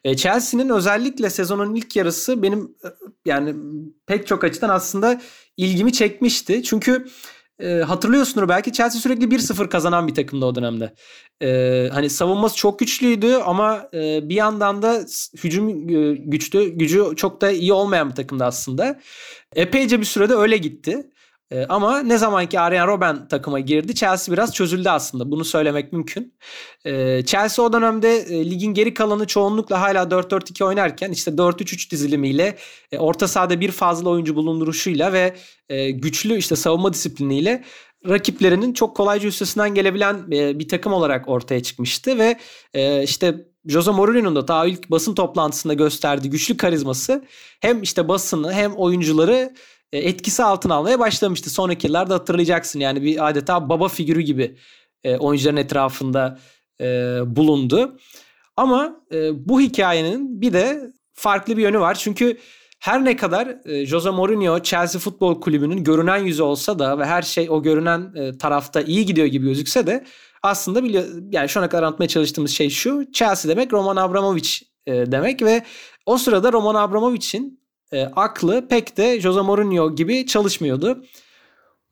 E, 0.04 0.16
Chelsea'nin 0.16 0.68
özellikle 0.68 1.30
sezonun 1.30 1.74
ilk 1.74 1.96
yarısı 1.96 2.42
benim 2.42 2.62
e, 2.84 2.88
yani 3.26 3.54
pek 4.06 4.26
çok 4.26 4.44
açıdan 4.44 4.68
aslında 4.68 5.20
ilgimi 5.56 5.92
çekmişti. 5.92 6.62
Çünkü 6.62 7.06
e, 7.60 7.68
hatırlıyorsunuz 7.72 8.48
belki 8.48 8.72
Chelsea 8.72 9.00
sürekli 9.00 9.24
1-0 9.24 9.68
kazanan 9.68 10.08
bir 10.08 10.14
takımdı 10.14 10.46
o 10.46 10.54
dönemde. 10.54 10.94
E, 11.42 11.88
hani 11.92 12.10
savunması 12.10 12.56
çok 12.56 12.78
güçlüydü 12.78 13.34
ama 13.34 13.88
e, 13.94 14.28
bir 14.28 14.34
yandan 14.34 14.82
da 14.82 15.04
hücum 15.44 15.68
e, 15.88 16.14
güçlü, 16.14 16.68
gücü 16.68 17.04
çok 17.16 17.40
da 17.40 17.50
iyi 17.50 17.72
olmayan 17.72 18.10
bir 18.10 18.14
takımdı 18.14 18.44
aslında. 18.44 19.00
Epeyce 19.56 20.00
bir 20.00 20.04
sürede 20.04 20.34
öyle 20.34 20.56
gitti. 20.56 21.10
E, 21.50 21.66
ama 21.66 22.00
ne 22.00 22.18
zamanki 22.18 22.60
Arjen 22.60 22.86
Robben 22.86 23.28
takıma 23.28 23.60
girdi 23.60 23.94
Chelsea 23.94 24.32
biraz 24.32 24.54
çözüldü 24.54 24.88
aslında. 24.88 25.30
Bunu 25.30 25.44
söylemek 25.44 25.92
mümkün. 25.92 26.34
E, 26.84 27.22
Chelsea 27.26 27.64
o 27.64 27.72
dönemde 27.72 28.16
e, 28.16 28.50
ligin 28.50 28.74
geri 28.74 28.94
kalanı 28.94 29.26
çoğunlukla 29.26 29.80
hala 29.80 30.02
4-4-2 30.02 30.64
oynarken 30.64 31.12
işte 31.12 31.30
4-3-3 31.30 31.90
dizilimiyle 31.90 32.56
e, 32.92 32.98
orta 32.98 33.28
sahada 33.28 33.60
bir 33.60 33.70
fazla 33.70 34.10
oyuncu 34.10 34.36
bulunduruşuyla 34.36 35.12
ve 35.12 35.36
e, 35.68 35.90
güçlü 35.90 36.36
işte 36.36 36.56
savunma 36.56 36.92
disipliniyle 36.92 37.64
rakiplerinin 38.08 38.72
çok 38.72 38.96
kolayca 38.96 39.28
üstesinden 39.28 39.74
gelebilen 39.74 40.14
e, 40.32 40.58
bir 40.58 40.68
takım 40.68 40.92
olarak 40.92 41.28
ortaya 41.28 41.62
çıkmıştı 41.62 42.18
ve 42.18 42.38
işte 43.04 43.34
Jose 43.68 43.90
Mourinho'nun 43.90 44.36
da 44.36 44.48
daha 44.48 44.66
ilk 44.66 44.90
basın 44.90 45.14
toplantısında 45.14 45.74
gösterdiği 45.74 46.30
güçlü 46.30 46.56
karizması 46.56 47.24
hem 47.60 47.82
işte 47.82 48.08
basını 48.08 48.52
hem 48.52 48.72
oyuncuları 48.72 49.54
e, 49.92 49.98
etkisi 49.98 50.44
altına 50.44 50.74
almaya 50.74 50.98
başlamıştı. 50.98 51.50
Sonraki 51.50 51.86
yıllarda 51.86 52.14
hatırlayacaksın 52.14 52.80
yani 52.80 53.02
bir 53.02 53.28
adeta 53.28 53.68
baba 53.68 53.88
figürü 53.88 54.20
gibi 54.20 54.56
e, 55.04 55.16
oyuncuların 55.16 55.56
etrafında 55.56 56.38
e, 56.80 56.86
bulundu. 57.26 57.98
Ama 58.56 59.00
bu 59.32 59.60
hikayenin 59.60 60.40
bir 60.40 60.52
de 60.52 60.92
farklı 61.14 61.56
bir 61.56 61.62
yönü 61.62 61.80
var. 61.80 61.94
Çünkü 61.94 62.38
her 62.80 63.04
ne 63.04 63.16
kadar 63.16 63.56
Jose 63.84 64.10
Mourinho 64.10 64.62
Chelsea 64.62 65.00
Futbol 65.00 65.40
Kulübü'nün 65.40 65.84
görünen 65.84 66.18
yüzü 66.18 66.42
olsa 66.42 66.78
da 66.78 66.98
ve 66.98 67.04
her 67.06 67.22
şey 67.22 67.50
o 67.50 67.62
görünen 67.62 68.12
tarafta 68.38 68.80
iyi 68.80 69.06
gidiyor 69.06 69.26
gibi 69.26 69.46
gözükse 69.46 69.86
de 69.86 70.04
aslında 70.42 70.84
biliyor 70.84 71.04
yani 71.30 71.48
şu 71.48 71.60
ana 71.60 71.68
kadar 71.68 71.82
anlatmaya 71.82 72.08
çalıştığımız 72.08 72.50
şey 72.50 72.70
şu. 72.70 73.12
Chelsea 73.12 73.50
demek 73.50 73.72
Roman 73.72 73.96
Abramovich 73.96 74.50
e, 74.86 75.12
demek 75.12 75.42
ve 75.42 75.62
o 76.06 76.18
sırada 76.18 76.52
Roman 76.52 76.74
Abramovich'in 76.74 77.60
e, 77.92 78.02
aklı 78.04 78.68
pek 78.68 78.96
de 78.96 79.20
Jose 79.20 79.40
Mourinho 79.40 79.94
gibi 79.94 80.26
çalışmıyordu. 80.26 81.04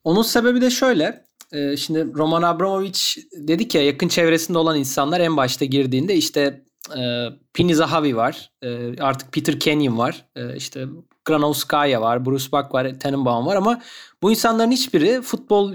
Onun 0.04 0.22
sebebi 0.22 0.60
de 0.60 0.70
şöyle. 0.70 1.24
E, 1.52 1.76
şimdi 1.76 2.14
Roman 2.14 2.42
Abramovich 2.42 3.00
dedik 3.32 3.74
ya 3.74 3.82
yakın 3.82 4.08
çevresinde 4.08 4.58
olan 4.58 4.78
insanlar 4.78 5.20
en 5.20 5.36
başta 5.36 5.64
girdiğinde 5.64 6.14
işte 6.14 6.64
e, 6.96 7.26
Pini 7.54 7.74
Zahavi 7.74 8.16
var. 8.16 8.50
E, 8.62 8.98
artık 9.00 9.32
Peter 9.32 9.60
Kenyon 9.60 9.98
var. 9.98 10.24
E, 10.36 10.56
işte 10.56 10.86
Granovskaya 11.24 12.00
var. 12.00 12.26
Bruce 12.26 12.52
Buck 12.52 12.74
var. 12.74 12.98
Tenenbaum 13.00 13.46
var 13.46 13.56
ama 13.56 13.82
bu 14.22 14.30
insanların 14.30 14.70
hiçbiri 14.70 15.22
futbol 15.22 15.74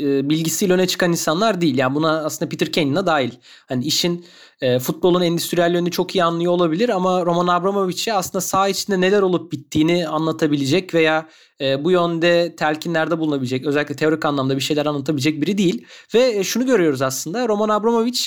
e, 0.00 0.30
bilgisiyle 0.30 0.72
öne 0.72 0.86
çıkan 0.86 1.10
insanlar 1.10 1.60
değil. 1.60 1.78
Yani 1.78 1.94
buna 1.94 2.24
aslında 2.24 2.48
Peter 2.48 2.72
Kenyon'a 2.72 3.06
dahil. 3.06 3.30
Hani 3.68 3.84
işin 3.84 4.26
e, 4.60 4.78
futbolun 4.78 5.22
endüstriyel 5.22 5.74
yönünü 5.74 5.90
çok 5.90 6.14
iyi 6.14 6.24
anlıyor 6.24 6.52
olabilir 6.52 6.88
ama 6.88 7.26
Roman 7.26 7.46
Abramovich'e 7.46 8.12
aslında 8.12 8.40
saha 8.40 8.68
içinde 8.68 9.00
neler 9.00 9.22
olup 9.22 9.52
bittiğini 9.52 10.08
anlatabilecek 10.08 10.94
veya 10.94 11.28
e, 11.60 11.84
bu 11.84 11.90
yönde 11.90 12.56
telkinlerde 12.56 13.18
bulunabilecek, 13.18 13.66
özellikle 13.66 13.96
teorik 13.96 14.24
anlamda 14.24 14.56
bir 14.56 14.60
şeyler 14.60 14.86
anlatabilecek 14.86 15.40
biri 15.40 15.58
değil. 15.58 15.86
Ve 16.14 16.38
e, 16.38 16.44
şunu 16.44 16.66
görüyoruz 16.66 17.02
aslında 17.02 17.48
Roman 17.48 17.68
Abramovich 17.68 18.20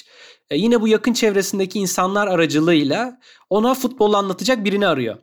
e, 0.49 0.57
yine 0.57 0.81
bu 0.81 0.87
yakın 0.87 1.13
çevresindeki 1.13 1.79
insanlar 1.79 2.27
aracılığıyla 2.27 3.19
ona 3.49 3.73
futbolu 3.73 4.17
anlatacak 4.17 4.65
birini 4.65 4.87
arıyor. 4.87 5.17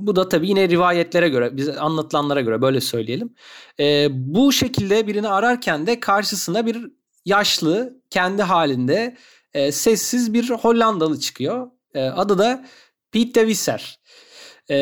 Bu 0.00 0.16
da 0.16 0.28
tabii 0.28 0.48
yine 0.48 0.68
rivayetlere 0.68 1.28
göre, 1.28 1.56
bize 1.56 1.80
anlatılanlara 1.80 2.40
göre 2.40 2.62
böyle 2.62 2.80
söyleyelim. 2.80 3.34
E, 3.80 4.08
bu 4.10 4.52
şekilde 4.52 5.06
birini 5.06 5.28
ararken 5.28 5.86
de 5.86 6.00
karşısına 6.00 6.66
bir 6.66 6.90
yaşlı, 7.24 8.00
kendi 8.10 8.42
halinde 8.42 9.16
e, 9.54 9.72
sessiz 9.72 10.34
bir 10.34 10.50
Hollandalı 10.50 11.20
çıkıyor. 11.20 11.70
E, 11.94 12.02
adı 12.04 12.38
da 12.38 12.64
Pete 13.12 13.40
de 13.40 13.46
Visser. 13.46 13.98
E, 14.70 14.76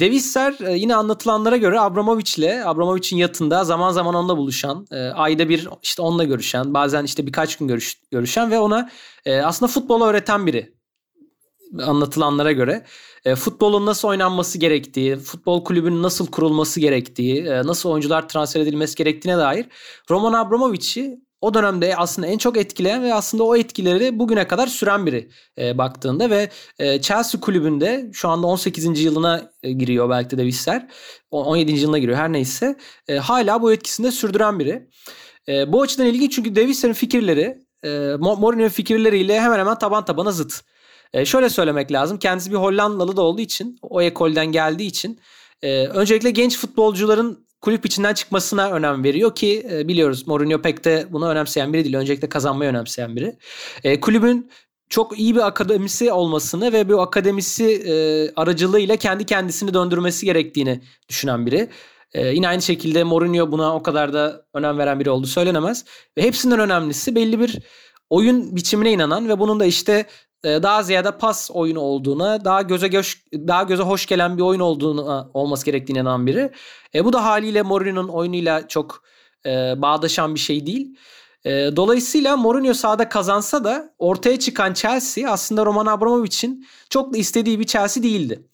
de 0.00 0.10
Visser 0.10 0.54
e, 0.60 0.76
yine 0.78 0.94
anlatılanlara 0.94 1.56
göre 1.56 1.80
Abramovich 1.80 2.38
ile 2.38 2.64
Abramovich'in 2.64 3.16
yatında 3.16 3.64
zaman 3.64 3.92
zaman 3.92 4.14
onunla 4.14 4.36
buluşan, 4.36 4.86
e, 4.90 4.96
ayda 4.96 5.48
bir 5.48 5.68
işte 5.82 6.02
onunla 6.02 6.24
görüşen, 6.24 6.74
bazen 6.74 7.04
işte 7.04 7.26
birkaç 7.26 7.56
gün 7.56 7.68
görüş, 7.68 8.00
görüşen 8.10 8.50
ve 8.50 8.58
ona 8.58 8.90
e, 9.24 9.40
aslında 9.40 9.72
futbolu 9.72 10.04
öğreten 10.06 10.46
biri 10.46 10.79
anlatılanlara 11.78 12.52
göre 12.52 12.84
e, 13.24 13.34
futbolun 13.34 13.86
nasıl 13.86 14.08
oynanması 14.08 14.58
gerektiği, 14.58 15.16
futbol 15.16 15.64
kulübünün 15.64 16.02
nasıl 16.02 16.26
kurulması 16.26 16.80
gerektiği, 16.80 17.46
e, 17.46 17.62
nasıl 17.66 17.88
oyuncular 17.90 18.28
transfer 18.28 18.60
edilmesi 18.60 18.96
gerektiğine 18.96 19.38
dair 19.38 19.66
Roman 20.10 20.32
Abramovich'i 20.32 21.20
o 21.40 21.54
dönemde 21.54 21.96
aslında 21.96 22.28
en 22.28 22.38
çok 22.38 22.56
etkileyen 22.56 23.02
ve 23.02 23.14
aslında 23.14 23.44
o 23.44 23.56
etkileri 23.56 24.18
bugüne 24.18 24.48
kadar 24.48 24.66
süren 24.66 25.06
biri 25.06 25.30
e, 25.58 25.78
baktığında 25.78 26.30
ve 26.30 26.50
e, 26.78 27.00
Chelsea 27.00 27.40
kulübünde 27.40 28.10
şu 28.12 28.28
anda 28.28 28.46
18. 28.46 29.00
yılına 29.00 29.50
e, 29.62 29.72
giriyor 29.72 30.10
belki 30.10 30.38
de 30.38 30.44
Visser. 30.44 30.86
17. 31.30 31.72
yılına 31.72 31.98
giriyor 31.98 32.18
her 32.18 32.32
neyse. 32.32 32.76
E, 33.08 33.16
hala 33.16 33.62
bu 33.62 33.72
etkisini 33.72 34.12
sürdüren 34.12 34.58
biri. 34.58 34.88
E, 35.48 35.72
bu 35.72 35.82
açıdan 35.82 36.06
ilginç 36.06 36.32
çünkü 36.32 36.56
Davis'lerin 36.56 36.92
fikirleri 36.92 37.58
e, 37.84 37.88
Mourinho'nun 38.18 38.68
fikirleriyle 38.68 39.40
hemen 39.40 39.58
hemen 39.58 39.78
taban 39.78 40.04
tabana 40.04 40.32
zıt. 40.32 40.62
E, 41.12 41.24
şöyle 41.24 41.48
söylemek 41.48 41.92
lazım. 41.92 42.18
Kendisi 42.18 42.50
bir 42.50 42.56
Hollandalı 42.56 43.16
da 43.16 43.22
olduğu 43.22 43.40
için, 43.40 43.78
o 43.82 44.02
ekolden 44.02 44.46
geldiği 44.46 44.86
için 44.86 45.20
e, 45.62 45.86
öncelikle 45.86 46.30
genç 46.30 46.58
futbolcuların 46.58 47.46
kulüp 47.60 47.86
içinden 47.86 48.14
çıkmasına 48.14 48.70
önem 48.70 49.04
veriyor 49.04 49.34
ki 49.34 49.66
e, 49.72 49.88
biliyoruz 49.88 50.26
Mourinho 50.26 50.62
pek 50.62 50.84
de 50.84 51.06
bunu 51.10 51.28
önemseyen 51.28 51.72
biri 51.72 51.84
değil. 51.84 51.96
Öncelikle 51.96 52.28
kazanmayı 52.28 52.70
önemseyen 52.70 53.16
biri. 53.16 53.36
E, 53.84 54.00
kulübün 54.00 54.50
çok 54.88 55.18
iyi 55.18 55.34
bir 55.34 55.46
akademisi 55.46 56.12
olmasını 56.12 56.72
ve 56.72 56.88
bu 56.88 57.00
akademisi 57.00 57.64
e, 57.64 57.92
aracılığıyla 58.36 58.96
kendi 58.96 59.26
kendisini 59.26 59.74
döndürmesi 59.74 60.26
gerektiğini 60.26 60.80
düşünen 61.08 61.46
biri. 61.46 61.68
E, 62.14 62.26
yine 62.28 62.48
aynı 62.48 62.62
şekilde 62.62 63.04
Mourinho 63.04 63.52
buna 63.52 63.76
o 63.76 63.82
kadar 63.82 64.12
da 64.12 64.46
önem 64.54 64.78
veren 64.78 65.00
biri 65.00 65.10
olduğu 65.10 65.26
söylenemez. 65.26 65.84
Ve 66.18 66.22
hepsinden 66.22 66.60
önemlisi 66.60 67.14
belli 67.14 67.40
bir 67.40 67.58
oyun 68.10 68.56
biçimine 68.56 68.92
inanan 68.92 69.28
ve 69.28 69.38
bunun 69.38 69.60
da 69.60 69.64
işte 69.64 70.06
daha 70.44 70.82
ziyade 70.82 71.10
pas 71.10 71.50
oyunu 71.50 71.80
olduğuna, 71.80 72.44
daha 72.44 72.62
göze 72.62 72.88
göz, 72.88 73.14
daha 73.32 73.62
göze 73.62 73.82
hoş 73.82 74.06
gelen 74.06 74.36
bir 74.36 74.42
oyun 74.42 74.60
olduğunu 74.60 75.30
olması 75.34 75.64
gerektiğine 75.64 76.00
inanan 76.00 76.26
biri. 76.26 76.50
E, 76.94 77.04
bu 77.04 77.12
da 77.12 77.24
haliyle 77.24 77.62
Mourinho'nun 77.62 78.08
oyunuyla 78.08 78.68
çok 78.68 79.02
e, 79.46 79.50
bağdaşan 79.82 80.34
bir 80.34 80.40
şey 80.40 80.66
değil. 80.66 80.96
E, 81.44 81.50
dolayısıyla 81.50 82.36
Mourinho 82.36 82.74
sahada 82.74 83.08
kazansa 83.08 83.64
da 83.64 83.94
ortaya 83.98 84.38
çıkan 84.38 84.74
Chelsea 84.74 85.30
aslında 85.30 85.66
Roman 85.66 85.86
Abramovich'in 85.86 86.66
çok 86.90 87.14
da 87.14 87.18
istediği 87.18 87.60
bir 87.60 87.66
Chelsea 87.66 88.02
değildi. 88.02 88.49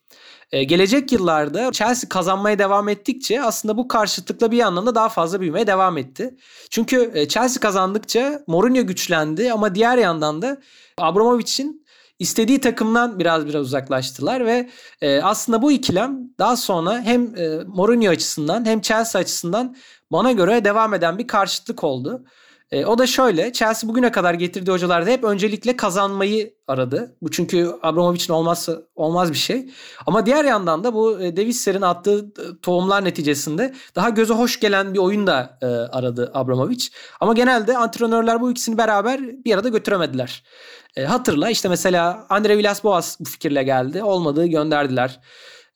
E, 0.52 0.64
gelecek 0.64 1.12
yıllarda 1.12 1.72
Chelsea 1.72 2.08
kazanmaya 2.08 2.58
devam 2.58 2.88
ettikçe 2.88 3.42
aslında 3.42 3.76
bu 3.76 3.88
karşıtlıkla 3.88 4.50
bir 4.50 4.60
anlamda 4.60 4.94
daha 4.94 5.08
fazla 5.08 5.40
büyümeye 5.40 5.66
devam 5.66 5.98
etti. 5.98 6.36
Çünkü 6.70 7.10
e, 7.14 7.28
Chelsea 7.28 7.60
kazandıkça 7.60 8.42
Mourinho 8.46 8.86
güçlendi 8.86 9.52
ama 9.52 9.74
diğer 9.74 9.98
yandan 9.98 10.42
da 10.42 10.58
Abramovich'in 10.98 11.86
istediği 12.18 12.60
takımdan 12.60 13.18
biraz 13.18 13.46
biraz 13.46 13.62
uzaklaştılar 13.62 14.46
ve 14.46 14.70
e, 15.00 15.22
aslında 15.22 15.62
bu 15.62 15.72
ikilem 15.72 16.18
daha 16.38 16.56
sonra 16.56 17.00
hem 17.00 17.36
e, 17.36 17.64
Mourinho 17.66 18.10
açısından 18.10 18.64
hem 18.64 18.80
Chelsea 18.80 19.20
açısından 19.20 19.76
bana 20.12 20.32
göre 20.32 20.64
devam 20.64 20.94
eden 20.94 21.18
bir 21.18 21.26
karşıtlık 21.26 21.84
oldu. 21.84 22.24
E, 22.70 22.86
o 22.86 22.98
da 22.98 23.06
şöyle 23.06 23.52
Chelsea 23.52 23.90
bugüne 23.90 24.12
kadar 24.12 24.34
getirdiği 24.34 24.70
hocalarda 24.70 25.10
hep 25.10 25.24
öncelikle 25.24 25.76
kazanmayı 25.76 26.54
aradı. 26.66 27.16
Bu 27.22 27.30
çünkü 27.30 27.70
Abramovich'in 27.82 28.32
olmazsa 28.32 28.78
olmaz 28.94 29.30
bir 29.30 29.36
şey. 29.36 29.70
Ama 30.06 30.26
diğer 30.26 30.44
yandan 30.44 30.84
da 30.84 30.94
bu 30.94 31.20
e, 31.20 31.36
Davisler'in 31.36 31.82
attığı 31.82 32.18
e, 32.18 32.60
tohumlar 32.62 33.04
neticesinde 33.04 33.74
daha 33.96 34.08
göze 34.08 34.34
hoş 34.34 34.60
gelen 34.60 34.94
bir 34.94 34.98
oyun 34.98 35.26
da 35.26 35.58
e, 35.62 35.66
aradı 35.66 36.30
Abramovich. 36.34 36.86
Ama 37.20 37.32
genelde 37.32 37.76
antrenörler 37.76 38.40
bu 38.40 38.50
ikisini 38.50 38.78
beraber 38.78 39.20
bir 39.20 39.54
arada 39.54 39.68
götüremediler. 39.68 40.42
E, 40.96 41.04
hatırla 41.04 41.50
işte 41.50 41.68
mesela 41.68 42.26
Andre 42.28 42.58
Villas-Boas 42.58 43.20
bu 43.20 43.24
fikirle 43.24 43.62
geldi. 43.62 44.02
Olmadığı 44.02 44.46
gönderdiler. 44.46 45.20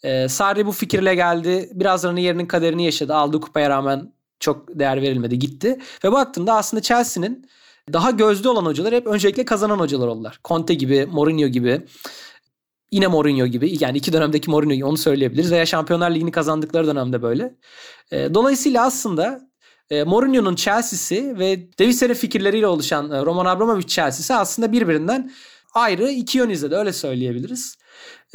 E, 0.03 0.29
Sarri 0.29 0.67
bu 0.67 0.73
fikirle 0.73 1.15
geldi. 1.15 1.71
Birazlarının 1.75 2.21
yerinin 2.21 2.47
kaderini 2.47 2.85
yaşadı. 2.85 3.15
Aldığı 3.15 3.41
kupaya 3.41 3.71
rağmen 3.71 4.13
çok 4.41 4.79
değer 4.79 5.03
verilmedi 5.03 5.39
gitti. 5.39 5.79
Ve 6.05 6.13
baktığımda 6.13 6.55
aslında 6.55 6.83
Chelsea'nin 6.83 7.47
daha 7.93 8.11
gözde 8.11 8.49
olan 8.49 8.67
hocalar 8.67 8.95
hep 8.95 9.07
öncelikle 9.07 9.45
kazanan 9.45 9.79
hocalar 9.79 10.07
oldular. 10.07 10.41
Conte 10.45 10.75
gibi, 10.75 11.07
Mourinho 11.07 11.47
gibi. 11.49 11.83
Yine 12.93 13.07
Mourinho 13.07 13.47
gibi 13.47 13.77
yani 13.81 13.99
iki 13.99 14.13
dönemdeki 14.13 14.51
Mourinho'yu 14.51 14.87
onu 14.87 14.97
söyleyebiliriz 14.97 15.53
veya 15.53 15.67
Şampiyonlar 15.67 16.11
Ligi'ni 16.11 16.31
kazandıkları 16.31 16.87
dönemde 16.87 17.23
böyle. 17.23 17.55
E, 18.13 18.35
dolayısıyla 18.35 18.87
aslında 18.87 19.51
e, 19.91 20.05
Mourinho'nun 20.05 20.55
Chelsea'si 20.55 21.39
ve 21.39 21.79
Davis'lerin 21.79 22.15
fikirleriyle 22.15 22.67
oluşan 22.67 23.11
e, 23.11 23.25
Roman 23.25 23.47
Abramovich 23.47 23.87
Chelsea'si 23.87 24.35
aslında 24.35 24.73
birbirinden 24.73 25.33
ayrı 25.75 26.11
iki 26.11 26.39
yön 26.39 26.51
izledi 26.51 26.75
öyle 26.75 26.93
söyleyebiliriz. 26.93 27.79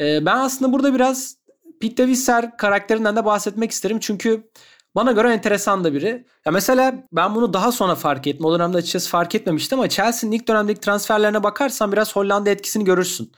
E, 0.00 0.26
ben 0.26 0.36
aslında 0.36 0.72
burada 0.72 0.94
biraz 0.94 1.36
Pete 1.80 2.02
Davisler 2.02 2.56
karakterinden 2.56 3.16
de 3.16 3.24
bahsetmek 3.24 3.70
isterim 3.70 3.98
çünkü 4.00 4.50
bana 4.96 5.12
göre 5.12 5.32
enteresan 5.32 5.84
da 5.84 5.94
biri. 5.94 6.26
Ya 6.46 6.52
mesela 6.52 6.94
ben 7.12 7.34
bunu 7.34 7.52
daha 7.52 7.72
sonra 7.72 7.94
fark 7.94 8.26
ettim. 8.26 8.44
O 8.46 8.54
dönemde 8.54 8.76
açıkçası 8.76 9.10
fark 9.10 9.34
etmemiştim 9.34 9.78
ama 9.78 9.88
Chelsea'nin 9.88 10.36
ilk 10.36 10.48
dönemdeki 10.48 10.80
transferlerine 10.80 11.42
bakarsan 11.42 11.92
biraz 11.92 12.16
Hollanda 12.16 12.50
etkisini 12.50 12.84
görürsün. 12.84 13.32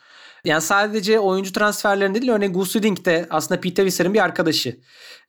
Yani 0.44 0.61
sadece 0.61 1.18
oyuncu 1.18 1.53
transferlerinde 1.53 2.21
değil 2.23 2.33
örneğin 2.33 2.53
Gus 2.53 2.75
de 2.75 3.27
aslında 3.31 3.61
Pete 3.61 3.83
Davisler'in 3.83 4.14
bir 4.14 4.25
arkadaşı. 4.25 4.81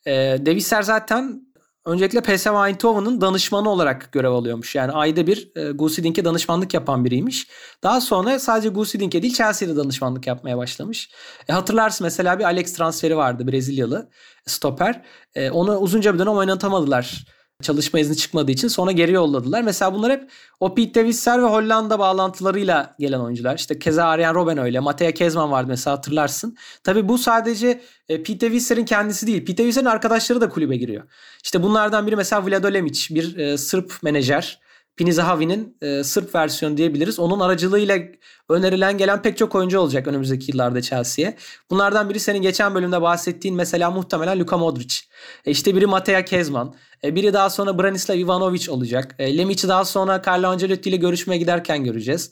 Ee, 0.06 0.38
Davisler 0.46 0.82
zaten 0.82 1.42
öncelikle 1.86 2.22
PSV 2.22 2.68
Eindhoven'ın 2.68 3.22
danışmanı 3.22 3.70
olarak 3.70 4.12
görev 4.12 4.32
alıyormuş. 4.32 4.76
Yani 4.76 4.92
ayda 4.92 5.28
bir 5.28 5.52
e, 5.56 5.72
Gusidink'e 5.72 6.26
danışmanlık 6.26 6.74
yapan 6.74 7.06
biriymiş. 7.06 7.48
Daha 7.84 8.02
sonra 8.02 8.40
sadece 8.40 8.70
Gusidink'e 8.70 9.22
değil 9.22 9.34
Chelsea'de 9.34 9.76
danışmanlık 9.76 10.28
yapmaya 10.28 10.58
başlamış. 10.58 11.10
E, 11.50 11.54
hatırlarsın 11.54 12.06
mesela 12.06 12.40
bir 12.40 12.44
Alex 12.44 12.74
transferi 12.74 13.18
vardı 13.18 13.48
Brezilyalı 13.48 14.10
stoper. 14.46 15.02
E, 15.36 15.52
onu 15.52 15.78
uzunca 15.78 16.14
bir 16.14 16.20
dönem 16.20 16.34
oynatamadılar 16.34 17.26
çalışma 17.62 18.00
izni 18.00 18.18
çıkmadığı 18.18 18.52
için 18.52 18.68
sonra 18.68 18.92
geri 18.92 19.12
yolladılar. 19.12 19.62
Mesela 19.62 19.94
bunlar 19.94 20.12
hep 20.12 20.30
o 20.60 20.76
Pete 20.76 21.06
Visser 21.06 21.42
ve 21.42 21.46
Hollanda 21.46 22.00
bağlantılarıyla 22.00 22.96
gelen 23.00 23.20
oyuncular. 23.20 23.58
İşte 23.58 23.80
keza 23.80 24.06
Arjen 24.06 24.36
Robben 24.36 24.58
öyle. 24.58 24.80
Matea 24.80 25.12
Kezman 25.12 25.52
vardı 25.52 25.68
mesela 25.68 25.98
hatırlarsın. 25.98 26.58
Tabii 26.84 27.10
bu 27.10 27.18
sadece 27.18 27.82
e, 28.10 28.24
Pete 28.24 28.52
Visser'in 28.52 28.86
kendisi 28.86 29.28
değil. 29.28 29.46
Pete 29.46 29.66
Visser'in 29.66 29.86
arkadaşları 29.86 30.42
da 30.42 30.50
kulübe 30.50 30.78
giriyor. 30.78 31.04
İşte 31.44 31.64
bunlardan 31.64 32.08
biri 32.08 32.16
mesela 32.16 32.46
Vlado 32.46 32.74
Lemic 32.74 33.16
bir 33.16 33.38
e, 33.38 33.58
Sırp 33.58 33.94
menajer. 34.04 34.60
Pini 34.98 35.14
Zahavi'nin 35.14 35.78
e, 35.82 36.04
Sırp 36.04 36.36
versiyonu 36.36 36.78
diyebiliriz. 36.78 37.20
Onun 37.20 37.40
aracılığıyla 37.40 37.98
önerilen 38.50 38.98
gelen 38.98 39.22
pek 39.22 39.38
çok 39.38 39.56
oyuncu 39.56 39.80
olacak 39.80 40.08
önümüzdeki 40.08 40.52
yıllarda 40.52 40.82
Chelsea'ye. 40.82 41.36
Bunlardan 41.70 42.10
biri 42.10 42.20
senin 42.20 42.42
geçen 42.42 42.76
bölümde 42.76 43.02
bahsettiğin 43.02 43.58
mesela 43.58 43.92
muhtemelen 43.92 44.40
Luka 44.40 44.58
Modric. 44.58 44.96
E, 45.46 45.52
işte 45.52 45.76
biri 45.76 45.88
Matea 45.88 46.26
Kezman. 46.26 46.76
E, 47.04 47.16
biri 47.16 47.34
daha 47.34 47.50
sonra 47.50 47.80
Branislav 47.80 48.18
Ivanovic 48.18 48.72
olacak. 48.72 49.16
E, 49.20 49.38
Lemic'i 49.38 49.68
daha 49.68 49.86
sonra 49.86 50.22
Carlo 50.28 50.48
Ancelotti 50.48 50.90
ile 50.90 50.98
görüşmeye 50.98 51.38
giderken 51.38 51.84
göreceğiz. 51.84 52.32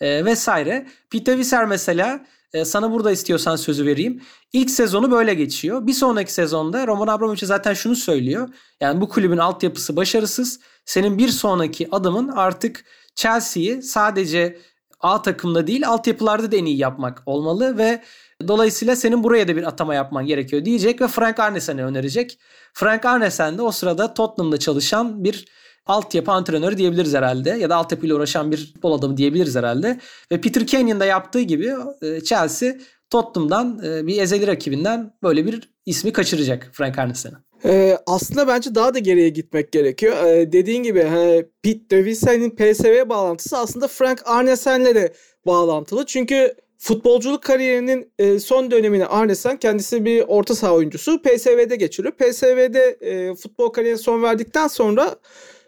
E, 0.00 0.24
vesaire. 0.24 0.86
Peter 1.10 1.38
Visser 1.38 1.66
mesela 1.66 2.20
e, 2.52 2.64
sana 2.64 2.92
burada 2.92 3.10
istiyorsan 3.10 3.56
sözü 3.56 3.86
vereyim. 3.86 4.22
İlk 4.52 4.70
sezonu 4.70 5.10
böyle 5.10 5.34
geçiyor. 5.34 5.86
Bir 5.86 5.92
sonraki 5.92 6.32
sezonda 6.32 6.86
Roman 6.86 7.06
Abramovich 7.06 7.44
zaten 7.44 7.74
şunu 7.74 7.96
söylüyor. 7.96 8.48
Yani 8.80 9.00
bu 9.00 9.08
kulübün 9.08 9.38
altyapısı 9.38 9.96
başarısız. 9.96 10.60
Senin 10.84 11.18
bir 11.18 11.28
sonraki 11.28 11.88
adımın 11.90 12.28
artık 12.28 12.84
Chelsea'yi 13.14 13.82
sadece 13.82 14.58
A 15.00 15.22
takımda 15.22 15.66
değil 15.66 15.88
altyapılarda 15.88 16.52
da 16.52 16.56
en 16.56 16.64
iyi 16.64 16.78
yapmak 16.78 17.22
olmalı 17.26 17.78
ve 17.78 18.02
dolayısıyla 18.48 18.96
senin 18.96 19.24
buraya 19.24 19.48
da 19.48 19.56
bir 19.56 19.62
atama 19.62 19.94
yapman 19.94 20.26
gerekiyor 20.26 20.64
diyecek 20.64 21.00
ve 21.00 21.08
Frank 21.08 21.40
Arnesen'i 21.40 21.84
önerecek. 21.84 22.38
Frank 22.74 23.04
Arnesen 23.04 23.58
de 23.58 23.62
o 23.62 23.70
sırada 23.70 24.14
Tottenham'da 24.14 24.58
çalışan 24.58 25.24
bir 25.24 25.44
altyapı 25.86 26.32
antrenörü 26.32 26.78
diyebiliriz 26.78 27.14
herhalde. 27.14 27.50
Ya 27.50 27.70
da 27.70 27.76
altyapıyla 27.76 28.16
uğraşan 28.16 28.52
bir 28.52 28.72
futbol 28.72 28.98
adamı 28.98 29.16
diyebiliriz 29.16 29.56
herhalde. 29.56 30.00
Ve 30.32 30.40
Peter 30.40 30.66
Kenyon'da 30.66 31.04
yaptığı 31.04 31.40
gibi 31.40 31.74
e, 32.02 32.20
Chelsea 32.20 32.74
Tottenham'dan 33.10 33.80
e, 33.84 34.06
bir 34.06 34.22
ezeli 34.22 34.46
rakibinden 34.46 35.12
böyle 35.22 35.46
bir 35.46 35.70
ismi 35.86 36.12
kaçıracak 36.12 36.70
Frank 36.72 36.98
Arnesen'i. 36.98 37.47
Ee, 37.64 37.98
aslında 38.06 38.48
bence 38.48 38.74
daha 38.74 38.94
da 38.94 38.98
geriye 38.98 39.28
gitmek 39.28 39.72
gerekiyor. 39.72 40.24
Ee, 40.26 40.52
dediğin 40.52 40.82
gibi 40.82 41.02
he, 41.02 41.46
Pete 41.62 41.90
Davidson'in 41.90 42.50
PSV 42.50 43.08
bağlantısı 43.08 43.58
aslında 43.58 43.88
Frank 43.88 44.22
Arnesen'le 44.24 44.94
de 44.94 45.12
bağlantılı. 45.46 46.06
Çünkü 46.06 46.54
futbolculuk 46.78 47.42
kariyerinin 47.42 48.12
e, 48.18 48.38
son 48.38 48.70
dönemini 48.70 49.06
Arnesen 49.06 49.56
kendisi 49.56 50.04
bir 50.04 50.24
orta 50.28 50.54
saha 50.54 50.74
oyuncusu 50.74 51.22
PSV'de 51.22 51.76
geçiriyor. 51.76 52.14
PSV'de 52.14 52.98
e, 53.00 53.34
futbol 53.34 53.68
kariyerine 53.68 53.98
son 53.98 54.22
verdikten 54.22 54.68
sonra 54.68 55.16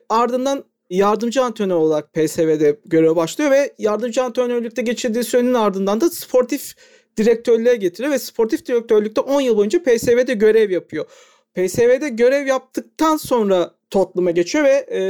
ardından 0.09 0.65
yardımcı 0.91 1.43
antrenör 1.43 1.75
olarak 1.75 2.15
PSV'de 2.15 2.81
görev 2.85 3.17
başlıyor 3.17 3.51
ve 3.51 3.75
yardımcı 3.79 4.23
antrenörlükte 4.23 4.83
geçirdiği 4.83 5.25
sürenin 5.25 5.55
ardından 5.55 6.01
da 6.01 6.11
sportif 6.11 6.75
direktörlüğe 7.17 7.77
getiriyor 7.77 8.13
ve 8.13 8.19
sportif 8.19 8.67
direktörlükte 8.67 9.21
10 9.21 9.41
yıl 9.41 9.57
boyunca 9.57 9.83
PSV'de 9.83 10.35
görev 10.35 10.71
yapıyor. 10.71 11.07
PSV'de 11.55 12.09
görev 12.09 12.47
yaptıktan 12.47 13.17
sonra 13.17 13.75
Tottenham'a 13.91 14.31
geçiyor 14.31 14.65
ve 14.65 14.87
e, 14.93 15.01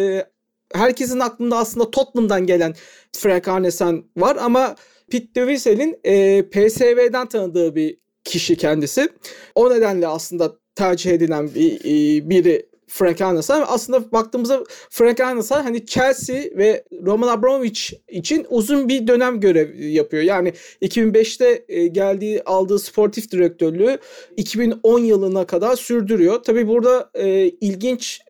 herkesin 0.78 1.20
aklında 1.20 1.56
aslında 1.56 1.90
Tottenham'dan 1.90 2.46
gelen 2.46 2.74
Frank 3.12 3.48
Arnesen 3.48 4.04
var 4.16 4.36
ama 4.40 4.76
Pete 5.10 5.34
Devisel'in 5.34 6.00
e, 6.04 6.42
PSV'den 6.50 7.28
tanıdığı 7.28 7.74
bir 7.74 7.98
kişi 8.24 8.56
kendisi. 8.56 9.08
O 9.54 9.70
nedenle 9.70 10.06
aslında 10.06 10.56
tercih 10.74 11.10
edilen 11.10 11.54
bir, 11.54 11.80
e, 11.80 12.30
biri 12.30 12.69
Frank 12.90 13.20
Arnesen. 13.20 13.64
Aslında 13.66 14.12
baktığımızda 14.12 14.64
Frank 14.90 15.20
Arnesen 15.20 15.62
hani 15.62 15.86
Chelsea 15.86 16.36
ve 16.36 16.84
Roman 17.06 17.28
Abramovich 17.28 17.80
için 18.08 18.46
uzun 18.50 18.88
bir 18.88 19.06
dönem 19.06 19.40
görev 19.40 19.78
yapıyor. 19.78 20.22
Yani 20.22 20.52
2005'te 20.82 21.64
e, 21.68 21.86
geldiği 21.86 22.42
aldığı 22.42 22.78
sportif 22.78 23.30
direktörlüğü 23.30 23.98
2010 24.36 24.98
yılına 24.98 25.46
kadar 25.46 25.76
sürdürüyor. 25.76 26.42
Tabii 26.42 26.68
burada 26.68 27.10
e, 27.14 27.48
ilginç 27.48 28.20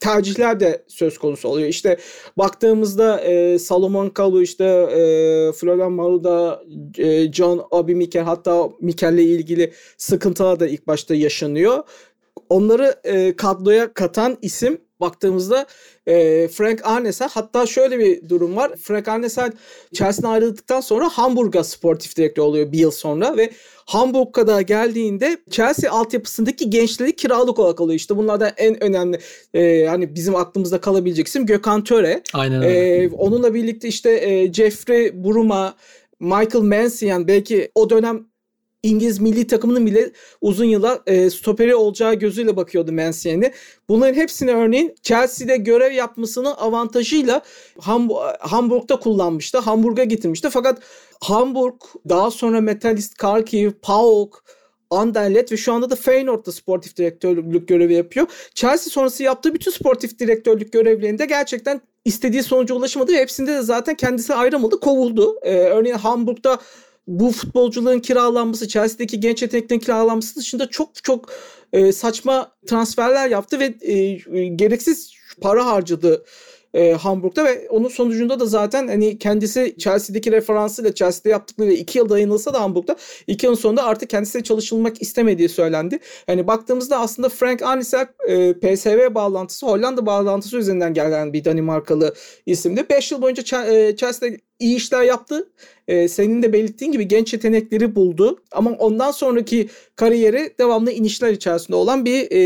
tercihler 0.00 0.60
de 0.60 0.84
söz 0.88 1.18
konusu 1.18 1.48
oluyor. 1.48 1.68
İşte 1.68 1.96
baktığımızda 2.38 3.20
e, 3.20 3.58
Salomon 3.58 4.08
Kalou 4.08 4.42
işte 4.42 4.64
e, 4.64 4.98
Florian 5.52 5.92
Maruda, 5.92 6.62
e, 6.98 7.32
John 7.32 7.66
Obi 7.70 7.94
Mikel 7.94 8.22
hatta 8.22 8.68
Mikel'le 8.80 9.18
ilgili 9.22 9.72
sıkıntılar 9.96 10.60
da 10.60 10.66
ilk 10.66 10.86
başta 10.86 11.14
yaşanıyor 11.14 11.82
onları 12.48 12.94
e, 13.04 13.36
kadroya 13.36 13.94
katan 13.94 14.38
isim 14.42 14.78
baktığımızda 15.00 15.66
e, 16.06 16.48
Frank 16.48 16.80
Arnesen 16.84 17.28
hatta 17.32 17.66
şöyle 17.66 17.98
bir 17.98 18.28
durum 18.28 18.56
var. 18.56 18.72
Frank 18.76 19.08
Arnesen 19.08 19.52
Chelsea'den 19.94 20.28
ayrıldıktan 20.28 20.80
sonra 20.80 21.08
Hamburg'a 21.08 21.64
sportif 21.64 22.16
direktör 22.16 22.42
oluyor 22.42 22.72
bir 22.72 22.78
yıl 22.78 22.90
sonra 22.90 23.36
ve 23.36 23.50
Hamburg'a 23.86 24.46
da 24.46 24.62
geldiğinde 24.62 25.38
Chelsea 25.50 25.92
altyapısındaki 25.92 26.70
gençleri 26.70 27.16
kiralık 27.16 27.58
olarak 27.58 27.80
alıyor. 27.80 27.96
İşte 27.96 28.16
bunlardan 28.16 28.50
en 28.56 28.84
önemli 28.84 29.18
e, 29.54 29.86
hani 29.86 30.14
bizim 30.14 30.36
aklımızda 30.36 30.80
kalabilecek 30.80 31.26
isim 31.26 31.46
Gökhan 31.46 31.84
Töre. 31.84 32.22
Aynen 32.34 32.62
öyle. 32.62 33.04
E, 33.04 33.08
onunla 33.08 33.54
birlikte 33.54 33.88
işte 33.88 34.10
e, 34.10 34.52
Jeffrey 34.52 35.24
Bruma, 35.24 35.74
Michael 36.20 36.64
Mansian 36.64 37.28
belki 37.28 37.70
o 37.74 37.90
dönem 37.90 38.26
İngiliz 38.84 39.20
milli 39.20 39.46
takımının 39.46 39.86
bile 39.86 40.10
uzun 40.40 40.64
yıllar 40.64 41.00
e, 41.06 41.30
stoperi 41.30 41.74
olacağı 41.74 42.14
gözüyle 42.14 42.56
bakıyordu 42.56 42.92
Mancini'ye. 42.92 43.52
Bunların 43.88 44.14
hepsini 44.14 44.50
örneğin 44.50 44.94
Chelsea'de 45.02 45.56
görev 45.56 45.92
yapmasının 45.92 46.54
avantajıyla 46.54 47.42
Ham- 47.78 48.36
Hamburg'da 48.40 49.00
kullanmıştı. 49.00 49.58
Hamburg'a 49.58 50.04
getirmişti. 50.04 50.50
Fakat 50.50 50.82
Hamburg 51.20 51.74
daha 52.08 52.30
sonra 52.30 52.60
Metalist 52.60 53.14
Kharkiv, 53.14 53.70
PAOK 53.82 54.44
Anderlecht 54.90 55.52
ve 55.52 55.56
şu 55.56 55.72
anda 55.72 55.90
da 55.90 55.96
Feyenoord'da 55.96 56.52
sportif 56.52 56.96
direktörlük 56.96 57.68
görevi 57.68 57.94
yapıyor. 57.94 58.26
Chelsea 58.54 58.90
sonrası 58.90 59.22
yaptığı 59.22 59.54
bütün 59.54 59.70
sportif 59.70 60.18
direktörlük 60.18 60.72
görevlerinde 60.72 61.26
gerçekten 61.26 61.80
istediği 62.04 62.42
sonuca 62.42 62.74
ulaşamadı 62.74 63.12
ve 63.12 63.16
hepsinde 63.16 63.52
de 63.52 63.62
zaten 63.62 63.94
kendisi 63.94 64.34
ayrılmadı, 64.34 64.80
kovuldu. 64.80 65.36
Ee, 65.42 65.54
örneğin 65.54 65.96
Hamburg'da 65.96 66.58
bu 67.06 67.30
futbolcuların 67.30 68.00
kiralanması, 68.00 68.68
Chelsea'deki 68.68 69.20
genç 69.20 69.42
yeteneklerin 69.42 69.80
kiralanması 69.80 70.36
dışında 70.36 70.68
çok 70.70 71.04
çok 71.04 71.32
e, 71.72 71.92
saçma 71.92 72.52
transferler 72.66 73.28
yaptı 73.28 73.58
ve 73.60 73.74
e, 73.80 74.46
gereksiz 74.48 75.12
para 75.40 75.66
harcadı 75.66 76.24
e, 76.74 76.92
Hamburg'da 76.92 77.44
ve 77.44 77.68
onun 77.68 77.88
sonucunda 77.88 78.40
da 78.40 78.46
zaten 78.46 78.88
hani 78.88 79.18
kendisi 79.18 79.74
Chelsea'deki 79.78 80.32
referansıyla 80.32 80.94
Chelsea'de 80.94 81.28
yaptıkları 81.28 81.72
iki 81.72 81.98
yıl 81.98 82.08
dayanılsa 82.08 82.54
da 82.54 82.60
Hamburg'da 82.60 82.96
iki 83.26 83.46
yılın 83.46 83.56
sonunda 83.56 83.84
artık 83.84 84.10
kendisiyle 84.10 84.44
çalışılmak 84.44 85.02
istemediği 85.02 85.48
söylendi. 85.48 85.98
Yani 86.28 86.46
baktığımızda 86.46 86.98
aslında 87.00 87.28
Frank 87.28 87.62
Arniselk 87.62 88.08
e, 88.28 88.52
PSV 88.52 89.14
bağlantısı 89.14 89.66
Hollanda 89.66 90.06
bağlantısı 90.06 90.56
üzerinden 90.56 90.94
gelen 90.94 91.32
bir 91.32 91.44
Danimarkalı 91.44 92.14
isimdi. 92.46 92.86
5 92.90 93.12
yıl 93.12 93.22
boyunca 93.22 93.42
Chelsea'de 93.96 94.38
iyi 94.58 94.76
işler 94.76 95.02
yaptı. 95.02 95.48
Ee, 95.88 96.08
senin 96.08 96.42
de 96.42 96.52
belirttiğin 96.52 96.92
gibi 96.92 97.08
genç 97.08 97.32
yetenekleri 97.32 97.94
buldu. 97.94 98.42
Ama 98.52 98.70
ondan 98.70 99.10
sonraki 99.10 99.68
kariyeri 99.96 100.54
devamlı 100.58 100.92
inişler 100.92 101.32
içerisinde 101.32 101.76
olan 101.76 102.04
bir 102.04 102.30
e, 102.30 102.38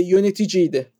yöneticiydi. 0.00 0.93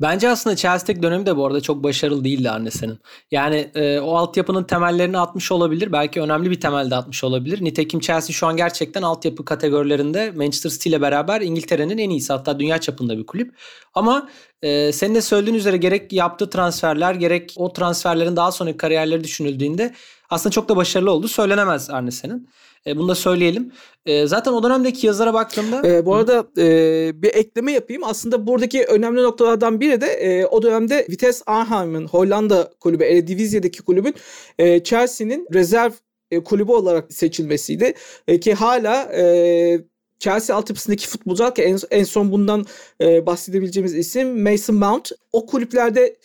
Bence 0.00 0.28
aslında 0.28 0.56
Chelsea'deki 0.56 1.02
dönemi 1.02 1.26
de 1.26 1.36
bu 1.36 1.46
arada 1.46 1.60
çok 1.60 1.82
başarılı 1.82 2.24
değildi 2.24 2.50
Arnesen'in. 2.50 2.98
Yani 3.30 3.70
e, 3.74 4.00
o 4.00 4.16
altyapının 4.16 4.64
temellerini 4.64 5.18
atmış 5.18 5.52
olabilir. 5.52 5.92
Belki 5.92 6.20
önemli 6.20 6.50
bir 6.50 6.60
temel 6.60 6.90
de 6.90 6.96
atmış 6.96 7.24
olabilir. 7.24 7.64
Nitekim 7.64 8.00
Chelsea 8.00 8.34
şu 8.34 8.46
an 8.46 8.56
gerçekten 8.56 9.02
altyapı 9.02 9.44
kategorilerinde 9.44 10.30
Manchester 10.30 10.70
City 10.70 10.88
ile 10.88 11.00
beraber 11.00 11.40
İngiltere'nin 11.40 11.98
en 11.98 12.10
iyisi 12.10 12.32
hatta 12.32 12.60
dünya 12.60 12.78
çapında 12.78 13.18
bir 13.18 13.26
kulüp. 13.26 13.54
Ama 13.94 14.28
e, 14.62 14.92
senin 14.92 15.14
de 15.14 15.20
söylediğin 15.20 15.56
üzere 15.56 15.76
gerek 15.76 16.12
yaptığı 16.12 16.50
transferler 16.50 17.14
gerek 17.14 17.54
o 17.56 17.72
transferlerin 17.72 18.36
daha 18.36 18.52
sonraki 18.52 18.76
kariyerleri 18.76 19.24
düşünüldüğünde 19.24 19.94
aslında 20.30 20.52
çok 20.52 20.68
da 20.68 20.76
başarılı 20.76 21.10
oldu 21.10 21.28
söylenemez 21.28 21.90
Arnesen'in. 21.90 22.48
E, 22.86 22.96
bunu 22.96 23.08
da 23.08 23.14
söyleyelim. 23.14 23.72
E, 24.06 24.26
zaten 24.26 24.52
o 24.52 24.62
dönemdeki 24.62 25.06
yazılara 25.06 25.34
baktığımda... 25.34 25.88
E, 25.88 26.06
bu 26.06 26.14
arada 26.14 26.46
e, 26.58 27.22
bir 27.22 27.34
ekleme 27.34 27.72
yapayım. 27.72 28.04
Aslında 28.04 28.46
buradaki 28.46 28.84
önemli 28.84 29.22
noktalardan 29.22 29.80
biri 29.80 30.00
de 30.00 30.06
e, 30.06 30.46
o 30.46 30.62
dönemde 30.62 31.06
Vitesse 31.10 31.44
Arnhem'in 31.46 32.06
Hollanda 32.06 32.70
kulübü, 32.80 33.04
Eredivisie'deki 33.04 33.82
kulübün 33.82 34.14
e, 34.58 34.82
Chelsea'nin 34.82 35.48
rezerv 35.54 35.92
e, 36.30 36.44
kulübü 36.44 36.72
olarak 36.72 37.12
seçilmesiydi. 37.12 37.94
E, 38.28 38.40
ki 38.40 38.54
hala 38.54 39.02
e, 39.02 39.84
Chelsea 40.18 40.56
altyapısındaki 40.56 41.08
futbolcular 41.08 41.54
ki 41.54 41.62
en, 41.62 41.78
en 41.90 42.04
son 42.04 42.32
bundan 42.32 42.66
e, 43.00 43.26
bahsedebileceğimiz 43.26 43.94
isim 43.94 44.42
Mason 44.42 44.76
Mount. 44.76 45.12
O 45.32 45.46
kulüplerde 45.46 46.16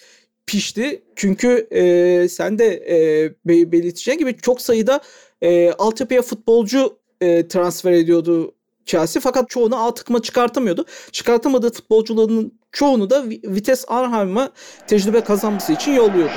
pişti. 0.47 1.03
Çünkü 1.15 1.67
e, 1.71 2.27
sen 2.29 2.59
de 2.59 2.65
e, 2.89 3.71
belirteceğin 3.71 4.19
gibi 4.19 4.37
çok 4.37 4.61
sayıda 4.61 4.99
e, 5.41 5.71
altyapıya 5.71 6.21
futbolcu 6.21 6.97
e, 7.21 7.47
transfer 7.47 7.91
ediyordu 7.91 8.53
Chelsea 8.85 9.21
fakat 9.21 9.49
çoğunu 9.49 9.85
A 9.85 9.93
takıma 9.93 10.21
çıkartamıyordu. 10.21 10.85
Çıkartamadığı 11.11 11.73
futbolcuların 11.73 12.53
çoğunu 12.71 13.09
da 13.09 13.23
Vitesse 13.29 13.87
Arnhem'a 13.87 14.49
tecrübe 14.87 15.21
kazanması 15.21 15.73
için 15.73 15.91
yolluyordu. 15.91 16.33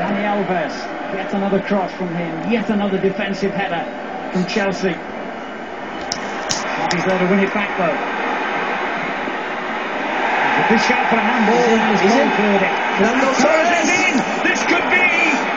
Dani 0.00 0.28
Alves, 0.28 0.72
yet 1.16 1.34
another 1.34 1.68
cross 1.68 1.90
from 1.98 2.08
him, 2.08 2.52
yet 2.52 2.70
another 2.70 3.02
defensive 3.02 3.50
header 3.50 3.84
from 4.32 4.46
Chelsea. 4.46 4.94
Good 10.68 10.80
shout 10.80 11.10
for 11.10 11.16
a 11.16 11.24
handball. 11.30 11.58
İn. 11.58 12.30
Cleared 12.36 12.62
it. 12.62 12.72
Fernando 12.98 13.28
Torres 13.42 13.88
in. 13.88 14.14
This 14.48 14.60
could 14.70 14.86
be 14.90 15.08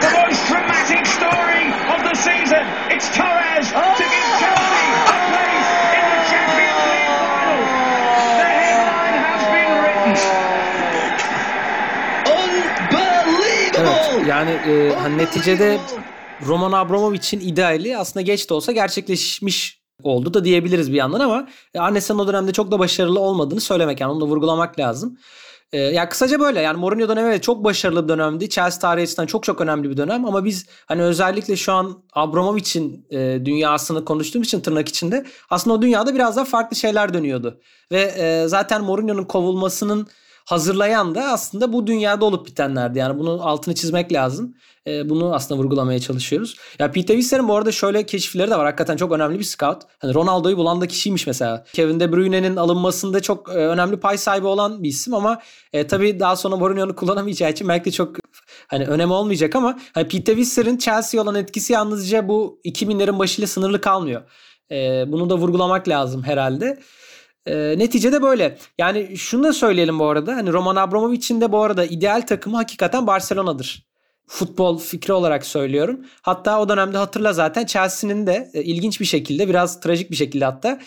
the 0.02 0.12
most 0.20 0.42
dramatic 0.50 1.06
story 1.06 1.66
of 1.94 2.00
the 2.08 2.16
season. 2.28 2.64
It's 2.90 3.08
Torres 3.18 3.68
oh! 3.76 3.96
to 4.00 4.06
give 4.14 4.30
Chelsea 4.42 4.88
a 5.14 5.18
place 5.32 5.70
in 5.98 6.04
the 6.14 6.22
Champions 6.32 6.82
League 6.90 7.14
final. 7.22 7.60
The 8.42 8.50
headline 8.62 9.18
has 9.30 9.44
been 9.56 9.72
written. 9.84 10.14
Unbelievable. 12.40 13.80
Evet, 13.80 14.28
yani 14.28 14.52
e, 14.52 14.96
hani 15.02 15.18
neticede 15.18 15.78
Roman 16.48 16.72
Abramovich'in 16.72 17.40
ideali 17.40 17.98
aslında 17.98 18.22
geç 18.22 18.50
de 18.50 18.54
olsa 18.54 18.72
gerçekleşmiş 18.72 19.85
oldu 20.04 20.34
da 20.34 20.46
diyebiliriz 20.46 20.92
bir 20.92 20.98
yandan 20.98 21.20
ama 21.20 21.48
e, 21.74 21.80
Arnes'in 21.80 22.18
o 22.20 22.28
dönemde 22.28 22.54
çok 22.54 22.72
da 22.72 22.80
başarılı 22.80 23.20
olmadığını 23.20 23.62
söylemek 23.62 24.02
yani 24.02 24.12
onu 24.12 24.22
da 24.22 24.26
vurgulamak 24.26 24.80
lazım. 24.80 25.18
Ee, 25.74 25.78
ya 25.78 26.10
kısaca 26.10 26.40
böyle 26.40 26.62
yani 26.62 26.78
Mourinho 26.78 27.10
dönemi 27.10 27.30
evet 27.30 27.44
çok 27.44 27.64
başarılı 27.64 28.04
bir 28.04 28.10
dönemdi. 28.10 28.50
Chelsea 28.50 28.80
tarihi 28.80 29.04
açısından 29.04 29.26
çok 29.26 29.44
çok 29.44 29.62
önemli 29.62 29.90
bir 29.90 29.98
dönem 29.98 30.26
ama 30.26 30.46
biz 30.46 30.66
hani 30.86 31.02
özellikle 31.02 31.56
şu 31.56 31.74
an 31.74 32.04
Abramovich'in 32.14 33.06
e, 33.10 33.46
dünyasını 33.46 34.06
konuştuğumuz 34.06 34.48
için 34.48 34.62
tırnak 34.62 34.90
içinde 34.90 35.26
aslında 35.50 35.76
o 35.76 35.82
dünyada 35.82 36.16
biraz 36.16 36.36
daha 36.36 36.46
farklı 36.46 36.76
şeyler 36.76 37.14
dönüyordu. 37.14 37.62
Ve 37.92 38.02
e, 38.02 38.48
zaten 38.48 38.84
Mourinho'nun 38.84 39.24
kovulmasının 39.24 40.08
hazırlayan 40.46 41.16
da 41.16 41.24
aslında 41.24 41.74
bu 41.74 41.88
dünyada 41.88 42.26
olup 42.26 42.48
bitenlerdi. 42.48 43.00
Yani 43.00 43.20
bunun 43.20 43.40
altını 43.40 43.76
çizmek 43.76 44.14
lazım. 44.14 44.56
E, 44.88 45.10
bunu 45.10 45.36
aslında 45.36 45.62
vurgulamaya 45.62 46.00
çalışıyoruz. 46.00 46.56
Ya 46.80 46.92
Pete 46.92 47.18
Visser'in 47.18 47.48
bu 47.48 47.56
arada 47.56 47.72
şöyle 47.72 48.06
keşifleri 48.06 48.52
de 48.52 48.58
var. 48.58 48.66
Hakikaten 48.66 48.98
çok 48.98 49.12
önemli 49.12 49.40
bir 49.40 49.44
scout. 49.44 49.82
Hani 50.00 50.14
Ronaldo'yu 50.14 50.58
bulan 50.58 50.82
da 50.82 50.88
kişiymiş 50.88 51.28
mesela. 51.28 51.66
Kevin 51.74 52.00
De 52.00 52.12
Bruyne'nin 52.12 52.56
alınmasında 52.56 53.22
çok 53.22 53.50
e, 53.50 53.52
önemli 53.52 54.00
pay 54.00 54.18
sahibi 54.18 54.48
olan 54.48 54.84
bir 54.84 54.90
isim 54.90 55.14
ama 55.14 55.42
e, 55.74 55.88
tabii 55.88 56.20
daha 56.20 56.36
sonra 56.36 56.56
Mourinho'nu 56.56 56.96
kullanamayacağı 56.96 57.52
için 57.52 57.68
belki 57.68 57.86
de 57.86 57.92
çok 57.92 58.16
hani 58.68 58.86
önemi 58.86 59.14
olmayacak 59.14 59.56
ama 59.56 59.80
hani 59.94 60.08
Pete 60.08 60.38
Visser'in 60.38 60.78
Chelsea 60.78 61.22
olan 61.22 61.36
etkisi 61.36 61.74
yalnızca 61.74 62.28
bu 62.28 62.60
2000'lerin 62.66 63.20
başıyla 63.20 63.48
sınırlı 63.48 63.82
kalmıyor. 63.82 64.22
E, 64.72 65.06
bunu 65.08 65.30
da 65.30 65.38
vurgulamak 65.38 65.88
lazım 65.88 66.24
herhalde. 66.24 66.80
E, 67.46 67.76
neticede 67.78 68.22
böyle. 68.22 68.58
Yani 68.78 69.18
şunu 69.18 69.44
da 69.44 69.54
söyleyelim 69.54 70.00
bu 70.00 70.06
arada. 70.06 70.36
Hani 70.36 70.54
Roman 70.54 70.76
Abramovich'in 70.76 71.42
de 71.42 71.52
bu 71.52 71.64
arada 71.64 71.86
ideal 71.86 72.22
takımı 72.22 72.58
hakikaten 72.58 73.08
Barcelona'dır 73.08 73.86
futbol 74.28 74.80
fikri 74.80 75.14
olarak 75.14 75.46
söylüyorum. 75.46 76.06
Hatta 76.22 76.62
o 76.62 76.70
dönemde 76.70 76.98
hatırla 76.98 77.34
zaten 77.34 77.66
Chelsea'nin 77.66 78.28
de 78.28 78.52
e, 78.54 78.64
ilginç 78.64 79.00
bir 79.00 79.06
şekilde 79.06 79.50
biraz 79.50 79.80
trajik 79.80 80.12
bir 80.12 80.16
şekilde 80.16 80.46
hatta 80.46 80.80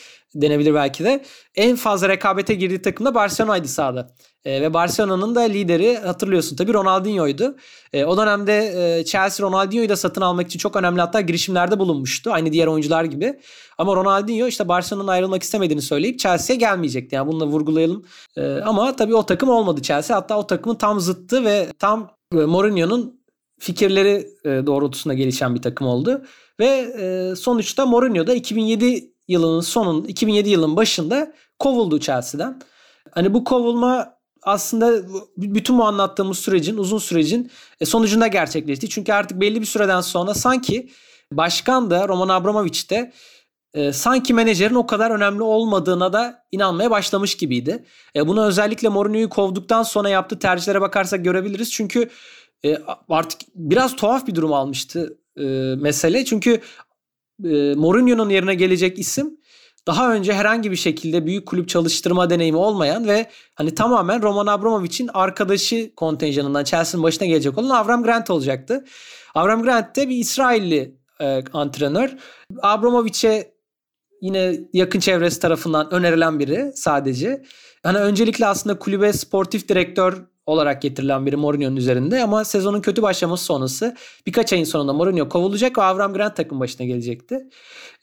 denebilir 0.42 0.74
belki 0.74 1.04
de 1.04 1.24
en 1.54 1.76
fazla 1.76 2.08
rekabete 2.08 2.54
girdiği 2.54 2.82
takım 2.82 3.06
da 3.06 3.14
Barcelona'ydı 3.14 3.68
sahada. 3.68 4.14
E, 4.44 4.62
ve 4.62 4.74
Barcelona'nın 4.74 5.34
da 5.34 5.40
lideri 5.40 5.96
hatırlıyorsun 5.96 6.56
tabii 6.56 6.74
Ronaldinho'ydu. 6.74 7.56
E, 7.92 8.04
o 8.04 8.16
dönemde 8.16 8.56
e, 8.98 9.04
Chelsea 9.04 9.46
Ronaldinho'yu 9.46 9.88
da 9.88 9.96
satın 9.96 10.20
almak 10.20 10.46
için 10.46 10.58
çok 10.58 10.76
önemli 10.76 11.00
hatta 11.00 11.20
girişimlerde 11.20 11.78
bulunmuştu. 11.78 12.32
Aynı 12.32 12.52
diğer 12.52 12.66
oyuncular 12.66 13.04
gibi. 13.04 13.40
Ama 13.78 13.96
Ronaldinho 13.96 14.46
işte 14.46 14.68
Barcelona'nın 14.68 15.08
ayrılmak 15.08 15.42
istemediğini 15.42 15.82
söyleyip 15.82 16.18
Chelsea'ye 16.18 16.58
gelmeyecekti. 16.58 17.14
Yani 17.14 17.28
bunu 17.28 17.40
da 17.40 17.46
vurgulayalım. 17.46 18.04
E, 18.36 18.56
ama 18.56 18.96
tabii 18.96 19.14
o 19.14 19.26
takım 19.26 19.48
olmadı 19.48 19.82
Chelsea. 19.82 20.16
Hatta 20.16 20.38
o 20.38 20.46
takımın 20.46 20.76
tam 20.76 21.00
zıttı 21.00 21.44
ve 21.44 21.66
tam 21.78 22.10
e, 22.32 22.36
Mourinho'nun 22.36 23.20
fikirleri 23.58 24.26
e, 24.44 24.66
doğrultusunda 24.66 25.14
gelişen 25.14 25.54
bir 25.54 25.62
takım 25.62 25.86
oldu. 25.86 26.24
Ve 26.60 26.66
e, 26.98 27.36
sonuçta 27.36 27.86
Mourinho 27.86 28.26
da 28.26 28.34
2007 28.34 29.12
yılının 29.28 29.60
sonun 29.60 30.04
2007 30.04 30.50
yılın 30.50 30.76
başında 30.76 31.32
kovuldu 31.58 32.00
Chelsea'den. 32.00 32.60
Hani 33.10 33.34
bu 33.34 33.44
kovulma 33.44 34.18
aslında 34.42 35.02
bütün 35.36 35.78
bu 35.78 35.84
anlattığımız 35.84 36.38
sürecin, 36.38 36.76
uzun 36.76 36.98
sürecin 36.98 37.50
e, 37.80 37.84
sonucunda 37.84 38.26
gerçekleşti. 38.26 38.88
Çünkü 38.88 39.12
artık 39.12 39.40
belli 39.40 39.60
bir 39.60 39.66
süreden 39.66 40.00
sonra 40.00 40.34
sanki 40.34 40.90
başkan 41.32 41.90
da 41.90 42.08
Roman 42.08 42.28
Abramovich 42.28 42.90
de 42.90 43.12
e, 43.74 43.92
sanki 43.92 44.34
menajerin 44.34 44.74
o 44.74 44.86
kadar 44.86 45.10
önemli 45.10 45.42
olmadığına 45.42 46.12
da 46.12 46.44
inanmaya 46.52 46.90
başlamış 46.90 47.36
gibiydi. 47.36 47.84
E, 48.16 48.28
bunu 48.28 48.46
özellikle 48.46 48.88
Mourinho'yu 48.88 49.28
kovduktan 49.28 49.82
sonra 49.82 50.08
yaptığı 50.08 50.38
tercihlere 50.38 50.80
bakarsak 50.80 51.24
görebiliriz. 51.24 51.70
Çünkü 51.70 52.10
e, 52.64 52.78
artık 53.08 53.40
biraz 53.54 53.96
tuhaf 53.96 54.26
bir 54.26 54.34
durum 54.34 54.52
almıştı 54.52 55.18
mesele. 55.80 56.24
Çünkü 56.24 56.60
e, 57.44 57.74
Mourinho'nun 57.74 58.30
yerine 58.30 58.54
gelecek 58.54 58.98
isim 58.98 59.38
daha 59.88 60.14
önce 60.14 60.32
herhangi 60.32 60.70
bir 60.70 60.76
şekilde 60.76 61.26
büyük 61.26 61.46
kulüp 61.46 61.68
çalıştırma 61.68 62.30
deneyimi 62.30 62.58
olmayan 62.58 63.08
ve 63.08 63.26
hani 63.54 63.74
tamamen 63.74 64.22
Roman 64.22 64.46
Abramovich'in 64.46 65.10
arkadaşı 65.14 65.94
kontenjanından 65.96 66.64
Chelsea'nin 66.64 67.02
başına 67.02 67.28
gelecek 67.28 67.58
olan 67.58 67.70
Avram 67.70 68.02
Grant 68.02 68.30
olacaktı. 68.30 68.84
Avram 69.34 69.62
Grant 69.62 69.96
de 69.96 70.08
bir 70.08 70.16
İsrailli 70.16 70.94
e, 71.20 71.42
antrenör. 71.52 72.16
Abramovich'e 72.62 73.54
yine 74.20 74.60
yakın 74.72 75.00
çevresi 75.00 75.40
tarafından 75.40 75.94
önerilen 75.94 76.38
biri 76.38 76.72
sadece. 76.74 77.44
Hani 77.82 77.98
öncelikle 77.98 78.46
aslında 78.46 78.78
kulübe 78.78 79.12
sportif 79.12 79.68
direktör 79.68 80.24
olarak 80.48 80.82
getirilen 80.82 81.26
biri 81.26 81.36
Mourinho'nun 81.36 81.76
üzerinde 81.76 82.22
ama 82.22 82.44
sezonun 82.44 82.80
kötü 82.80 83.02
başlaması 83.02 83.44
sonrası 83.44 83.96
birkaç 84.26 84.52
ayın 84.52 84.64
sonunda 84.64 84.92
Mourinho 84.92 85.28
kovulacak 85.28 85.78
ve 85.78 85.82
Avram 85.82 86.12
Grant 86.12 86.36
takım 86.36 86.60
başına 86.60 86.86
gelecekti. 86.86 87.48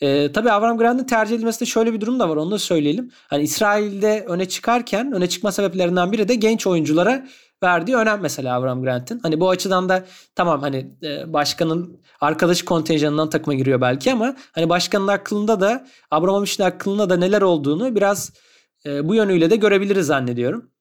Ee, 0.01 0.31
tabii 0.31 0.51
Avram 0.51 0.77
Grant'ın 0.77 1.05
tercih 1.05 1.36
edilmesinde 1.36 1.69
şöyle 1.69 1.93
bir 1.93 2.01
durum 2.01 2.19
da 2.19 2.29
var 2.29 2.36
onu 2.36 2.51
da 2.51 2.60
söyleyelim. 2.60 3.12
Hani 3.27 3.43
İsrail'de 3.43 4.25
öne 4.27 4.45
çıkarken 4.45 5.12
öne 5.12 5.29
çıkma 5.29 5.51
sebeplerinden 5.51 6.12
biri 6.12 6.27
de 6.27 6.36
genç 6.36 6.67
oyunculara 6.67 7.27
verdiği 7.63 7.95
önem 7.95 8.19
mesela 8.21 8.55
Avram 8.55 8.81
Grant'in. 8.81 9.19
Hani 9.19 9.39
bu 9.39 9.49
açıdan 9.49 9.89
da 9.89 10.05
tamam 10.36 10.62
hani 10.62 10.91
e, 11.03 11.34
başkanın 11.34 12.01
arkadaş 12.21 12.62
kontenjanından 12.62 13.29
takıma 13.29 13.53
giriyor 13.53 13.81
belki 13.81 14.13
ama 14.13 14.36
hani 14.51 14.69
başkanın 14.69 15.08
aklında 15.08 15.62
da 15.62 15.88
Abramovich'in 16.12 16.63
aklında 16.63 17.10
da 17.10 17.17
neler 17.17 17.41
olduğunu 17.41 17.95
biraz 17.95 18.34
e, 18.86 19.08
bu 19.08 19.15
yönüyle 19.15 19.49
de 19.49 19.55
görebiliriz 19.55 20.08
zannediyorum. 20.08 20.75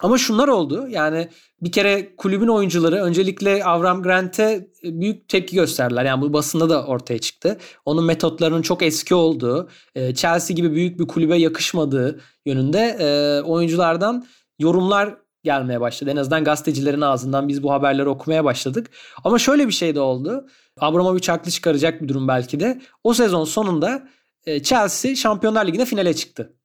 Ama 0.00 0.18
şunlar 0.18 0.48
oldu. 0.48 0.86
Yani 0.90 1.28
bir 1.62 1.72
kere 1.72 2.16
kulübün 2.16 2.48
oyuncuları 2.48 2.96
öncelikle 2.96 3.64
Avram 3.64 4.02
Grant'e 4.02 4.68
büyük 4.84 5.28
tepki 5.28 5.56
gösterdiler. 5.56 6.04
Yani 6.04 6.22
bu 6.22 6.32
basında 6.32 6.70
da 6.70 6.86
ortaya 6.86 7.18
çıktı. 7.18 7.58
Onun 7.84 8.04
metotlarının 8.04 8.62
çok 8.62 8.82
eski 8.82 9.14
olduğu, 9.14 9.68
e, 9.94 10.14
Chelsea 10.14 10.54
gibi 10.54 10.72
büyük 10.72 10.98
bir 11.00 11.06
kulübe 11.06 11.36
yakışmadığı 11.36 12.20
yönünde 12.46 12.96
e, 13.00 13.40
oyunculardan 13.42 14.26
yorumlar 14.58 15.16
gelmeye 15.44 15.80
başladı. 15.80 16.10
En 16.10 16.16
azından 16.16 16.44
gazetecilerin 16.44 17.00
ağzından 17.00 17.48
biz 17.48 17.62
bu 17.62 17.72
haberleri 17.72 18.08
okumaya 18.08 18.44
başladık. 18.44 18.90
Ama 19.24 19.38
şöyle 19.38 19.66
bir 19.66 19.72
şey 19.72 19.94
de 19.94 20.00
oldu. 20.00 20.46
Abramovich 20.80 21.28
haklı 21.28 21.50
çıkaracak 21.50 22.02
bir 22.02 22.08
durum 22.08 22.28
belki 22.28 22.60
de. 22.60 22.80
O 23.04 23.14
sezon 23.14 23.44
sonunda 23.44 24.08
e, 24.46 24.62
Chelsea 24.62 25.14
Şampiyonlar 25.14 25.66
Ligi'ne 25.66 25.84
finale 25.84 26.14
çıktı. 26.14 26.57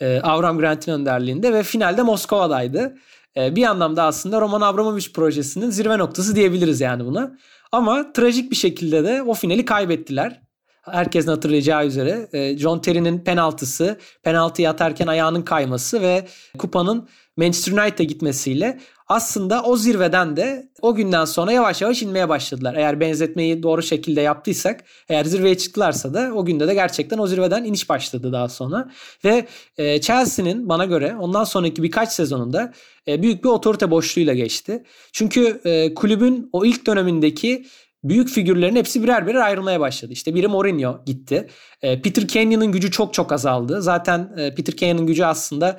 E, 0.00 0.20
Avram 0.20 0.58
Grant'in 0.58 0.92
önderliğinde 0.92 1.52
ve 1.52 1.62
finalde 1.62 2.02
Moskova'daydı. 2.02 2.96
E, 3.36 3.56
bir 3.56 3.64
anlamda 3.64 4.02
aslında 4.02 4.40
Roman 4.40 4.60
Abramovich 4.60 5.12
projesinin 5.12 5.70
zirve 5.70 5.98
noktası 5.98 6.36
diyebiliriz 6.36 6.80
yani 6.80 7.04
buna. 7.04 7.38
Ama 7.72 8.12
trajik 8.12 8.50
bir 8.50 8.56
şekilde 8.56 9.04
de 9.04 9.22
o 9.22 9.34
finali 9.34 9.64
kaybettiler. 9.64 10.40
Herkesin 10.82 11.30
hatırlayacağı 11.30 11.86
üzere 11.86 12.28
John 12.58 12.78
Terry'nin 12.78 13.18
penaltısı, 13.24 13.98
penaltıyı 14.22 14.70
atarken 14.70 15.06
ayağının 15.06 15.42
kayması 15.42 16.00
ve 16.00 16.26
kupanın 16.58 17.08
Manchester 17.36 17.72
United'a 17.72 18.04
gitmesiyle 18.04 18.78
aslında 19.08 19.62
o 19.62 19.76
zirveden 19.76 20.36
de 20.36 20.68
o 20.82 20.94
günden 20.94 21.24
sonra 21.24 21.52
yavaş 21.52 21.82
yavaş 21.82 22.02
inmeye 22.02 22.28
başladılar. 22.28 22.74
Eğer 22.74 23.00
benzetmeyi 23.00 23.62
doğru 23.62 23.82
şekilde 23.82 24.20
yaptıysak 24.20 24.84
eğer 25.08 25.24
zirveye 25.24 25.58
çıktılarsa 25.58 26.14
da 26.14 26.32
o 26.34 26.44
günde 26.44 26.68
de 26.68 26.74
gerçekten 26.74 27.18
o 27.18 27.26
zirveden 27.26 27.64
iniş 27.64 27.88
başladı 27.88 28.32
daha 28.32 28.48
sonra. 28.48 28.90
Ve 29.24 29.46
e, 29.78 30.00
Chelsea'nin 30.00 30.68
bana 30.68 30.84
göre 30.84 31.16
ondan 31.20 31.44
sonraki 31.44 31.82
birkaç 31.82 32.12
sezonunda 32.12 32.72
e, 33.08 33.22
büyük 33.22 33.44
bir 33.44 33.48
otorite 33.48 33.90
boşluğuyla 33.90 34.34
geçti. 34.34 34.84
Çünkü 35.12 35.60
e, 35.64 35.94
kulübün 35.94 36.48
o 36.52 36.64
ilk 36.64 36.86
dönemindeki 36.86 37.66
büyük 38.04 38.28
figürlerin 38.28 38.76
hepsi 38.76 39.02
birer 39.02 39.26
birer 39.26 39.40
ayrılmaya 39.40 39.80
başladı. 39.80 40.12
İşte 40.12 40.34
biri 40.34 40.48
Mourinho 40.48 41.00
gitti. 41.06 41.48
Peter 41.80 42.28
Kenyon'un 42.28 42.72
gücü 42.72 42.90
çok 42.90 43.14
çok 43.14 43.32
azaldı. 43.32 43.82
Zaten 43.82 44.34
Peter 44.36 44.76
Kenyon'un 44.76 45.06
gücü 45.06 45.24
aslında 45.24 45.78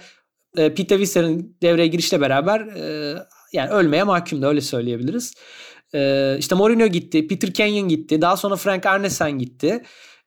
e, 0.58 0.74
Pete 0.74 1.00
Visser'in 1.00 1.58
devreye 1.62 1.88
girişle 1.88 2.22
beraber 2.22 2.60
e, 2.60 3.16
yani 3.54 3.70
ölmeye 3.70 4.04
mahkumdu 4.04 4.46
öyle 4.46 4.62
söyleyebiliriz. 4.62 5.34
E, 5.94 6.36
işte 6.40 6.56
Mourinho 6.56 6.88
gitti, 6.88 7.28
Peter 7.28 7.54
Kenyon 7.54 7.88
gitti, 7.88 8.22
daha 8.22 8.38
sonra 8.38 8.56
Frank 8.56 8.86
Arnesen 8.86 9.32
gitti. 9.32 9.84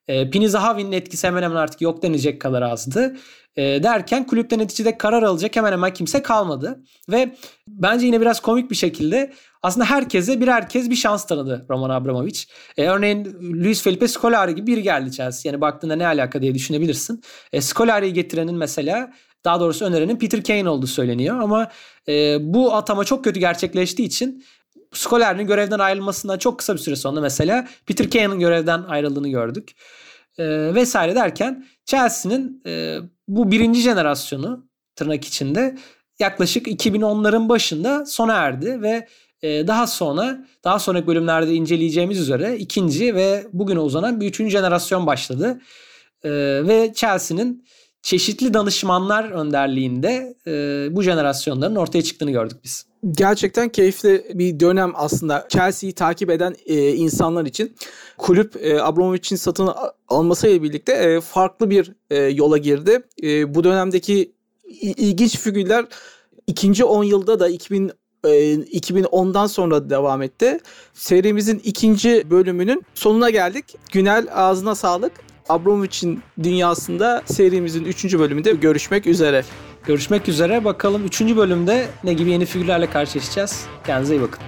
E, 0.07 0.29
Pini 0.29 0.49
Zahavi'nin 0.49 0.91
etkisi 0.91 1.27
hemen 1.27 1.43
hemen 1.43 1.55
artık 1.55 1.81
yok 1.81 2.03
denecek 2.03 2.41
kadar 2.41 2.61
azdı. 2.61 3.17
E, 3.55 3.83
derken 3.83 4.27
kulüpte 4.27 4.57
neticede 4.57 4.97
karar 4.97 5.23
alacak 5.23 5.55
hemen 5.55 5.71
hemen 5.71 5.93
kimse 5.93 6.21
kalmadı. 6.21 6.83
Ve 7.09 7.35
bence 7.67 8.05
yine 8.05 8.21
biraz 8.21 8.39
komik 8.39 8.71
bir 8.71 8.75
şekilde 8.75 9.33
aslında 9.63 9.85
herkese 9.85 10.41
bir 10.41 10.47
herkes 10.47 10.89
bir 10.89 10.95
şans 10.95 11.25
tanıdı 11.25 11.65
Roman 11.69 11.89
Abramovich. 11.89 12.41
E, 12.77 12.87
örneğin 12.87 13.37
Luis 13.63 13.83
Felipe 13.83 14.07
Scolari 14.07 14.55
gibi 14.55 14.67
biri 14.67 14.83
geldi 14.83 15.11
Chelsea. 15.11 15.51
Yani 15.51 15.61
baktığında 15.61 15.95
ne 15.95 16.07
alaka 16.07 16.41
diye 16.41 16.55
düşünebilirsin. 16.55 17.21
E, 17.53 17.61
Scolari'yi 17.61 18.13
getirenin 18.13 18.55
mesela 18.55 19.13
daha 19.45 19.59
doğrusu 19.59 19.85
önerenin 19.85 20.15
Peter 20.15 20.43
Kane 20.43 20.69
olduğu 20.69 20.87
söyleniyor 20.87 21.39
ama 21.39 21.71
e, 22.07 22.37
bu 22.41 22.73
atama 22.73 23.03
çok 23.03 23.23
kötü 23.23 23.39
gerçekleştiği 23.39 24.07
için 24.07 24.43
Scolari'nin 24.93 25.47
görevden 25.47 25.79
ayrılmasından 25.79 26.37
çok 26.37 26.59
kısa 26.59 26.73
bir 26.73 26.79
süre 26.79 26.95
sonra 26.95 27.21
mesela 27.21 27.67
Peter 27.85 28.09
Kane'ın 28.09 28.39
görevden 28.39 28.83
ayrıldığını 28.83 29.29
gördük. 29.29 29.71
E, 30.37 30.75
vesaire 30.75 31.15
derken 31.15 31.65
Chelsea'nin 31.85 32.61
e, 32.65 32.97
bu 33.27 33.51
birinci 33.51 33.81
jenerasyonu 33.81 34.67
tırnak 34.95 35.25
içinde 35.25 35.77
yaklaşık 36.19 36.67
2010'ların 36.67 37.49
başında 37.49 38.05
sona 38.05 38.33
erdi 38.33 38.81
ve 38.81 39.07
e, 39.41 39.67
daha 39.67 39.87
sonra 39.87 40.45
daha 40.63 40.79
sonraki 40.79 41.07
bölümlerde 41.07 41.53
inceleyeceğimiz 41.53 42.19
üzere 42.19 42.57
ikinci 42.57 43.15
ve 43.15 43.47
bugüne 43.53 43.79
uzanan 43.79 44.21
bir 44.21 44.27
üçüncü 44.27 44.51
jenerasyon 44.51 45.07
başladı. 45.07 45.61
E, 46.23 46.29
ve 46.67 46.91
Chelsea'nin 46.95 47.65
çeşitli 48.01 48.53
danışmanlar 48.53 49.31
önderliğinde 49.31 50.35
e, 50.47 50.51
bu 50.95 51.03
jenerasyonların 51.03 51.75
ortaya 51.75 52.01
çıktığını 52.01 52.31
gördük 52.31 52.57
biz. 52.63 52.85
Gerçekten 53.11 53.69
keyifli 53.69 54.25
bir 54.33 54.59
dönem 54.59 54.91
aslında 54.95 55.47
Chelsea'yi 55.49 55.93
takip 55.93 56.29
eden 56.29 56.55
e, 56.65 56.93
insanlar 56.93 57.45
için. 57.45 57.75
Kulüp 58.17 58.55
e, 58.55 58.81
Abramovich'in 58.81 59.35
satın 59.35 59.69
almasıyla 60.07 60.63
birlikte 60.63 60.93
e, 60.93 61.21
farklı 61.21 61.69
bir 61.69 61.91
e, 62.09 62.17
yola 62.17 62.57
girdi. 62.57 63.03
E, 63.23 63.55
bu 63.55 63.63
dönemdeki 63.63 64.31
ilginç 64.81 65.37
figürler 65.37 65.85
ikinci 66.47 66.83
10 66.83 67.03
yılda 67.03 67.39
da 67.39 67.47
2000 67.47 67.91
2010'dan 68.23 69.47
sonra 69.47 69.89
devam 69.89 70.21
etti. 70.21 70.59
Serimizin 70.93 71.61
ikinci 71.63 72.31
bölümünün 72.31 72.83
sonuna 72.95 73.29
geldik. 73.29 73.65
Günel 73.91 74.27
ağzına 74.31 74.75
sağlık. 74.75 75.11
Abramovich'in 75.51 76.23
dünyasında 76.43 77.23
serimizin 77.25 77.85
3. 77.85 78.17
bölümünde 78.19 78.51
görüşmek 78.51 79.07
üzere. 79.07 79.43
Görüşmek 79.85 80.29
üzere. 80.29 80.65
Bakalım 80.65 81.05
3. 81.05 81.21
bölümde 81.21 81.87
ne 82.03 82.13
gibi 82.13 82.29
yeni 82.31 82.45
figürlerle 82.45 82.89
karşılaşacağız. 82.89 83.65
Kendinize 83.85 84.15
iyi 84.15 84.21
bakın. 84.21 84.39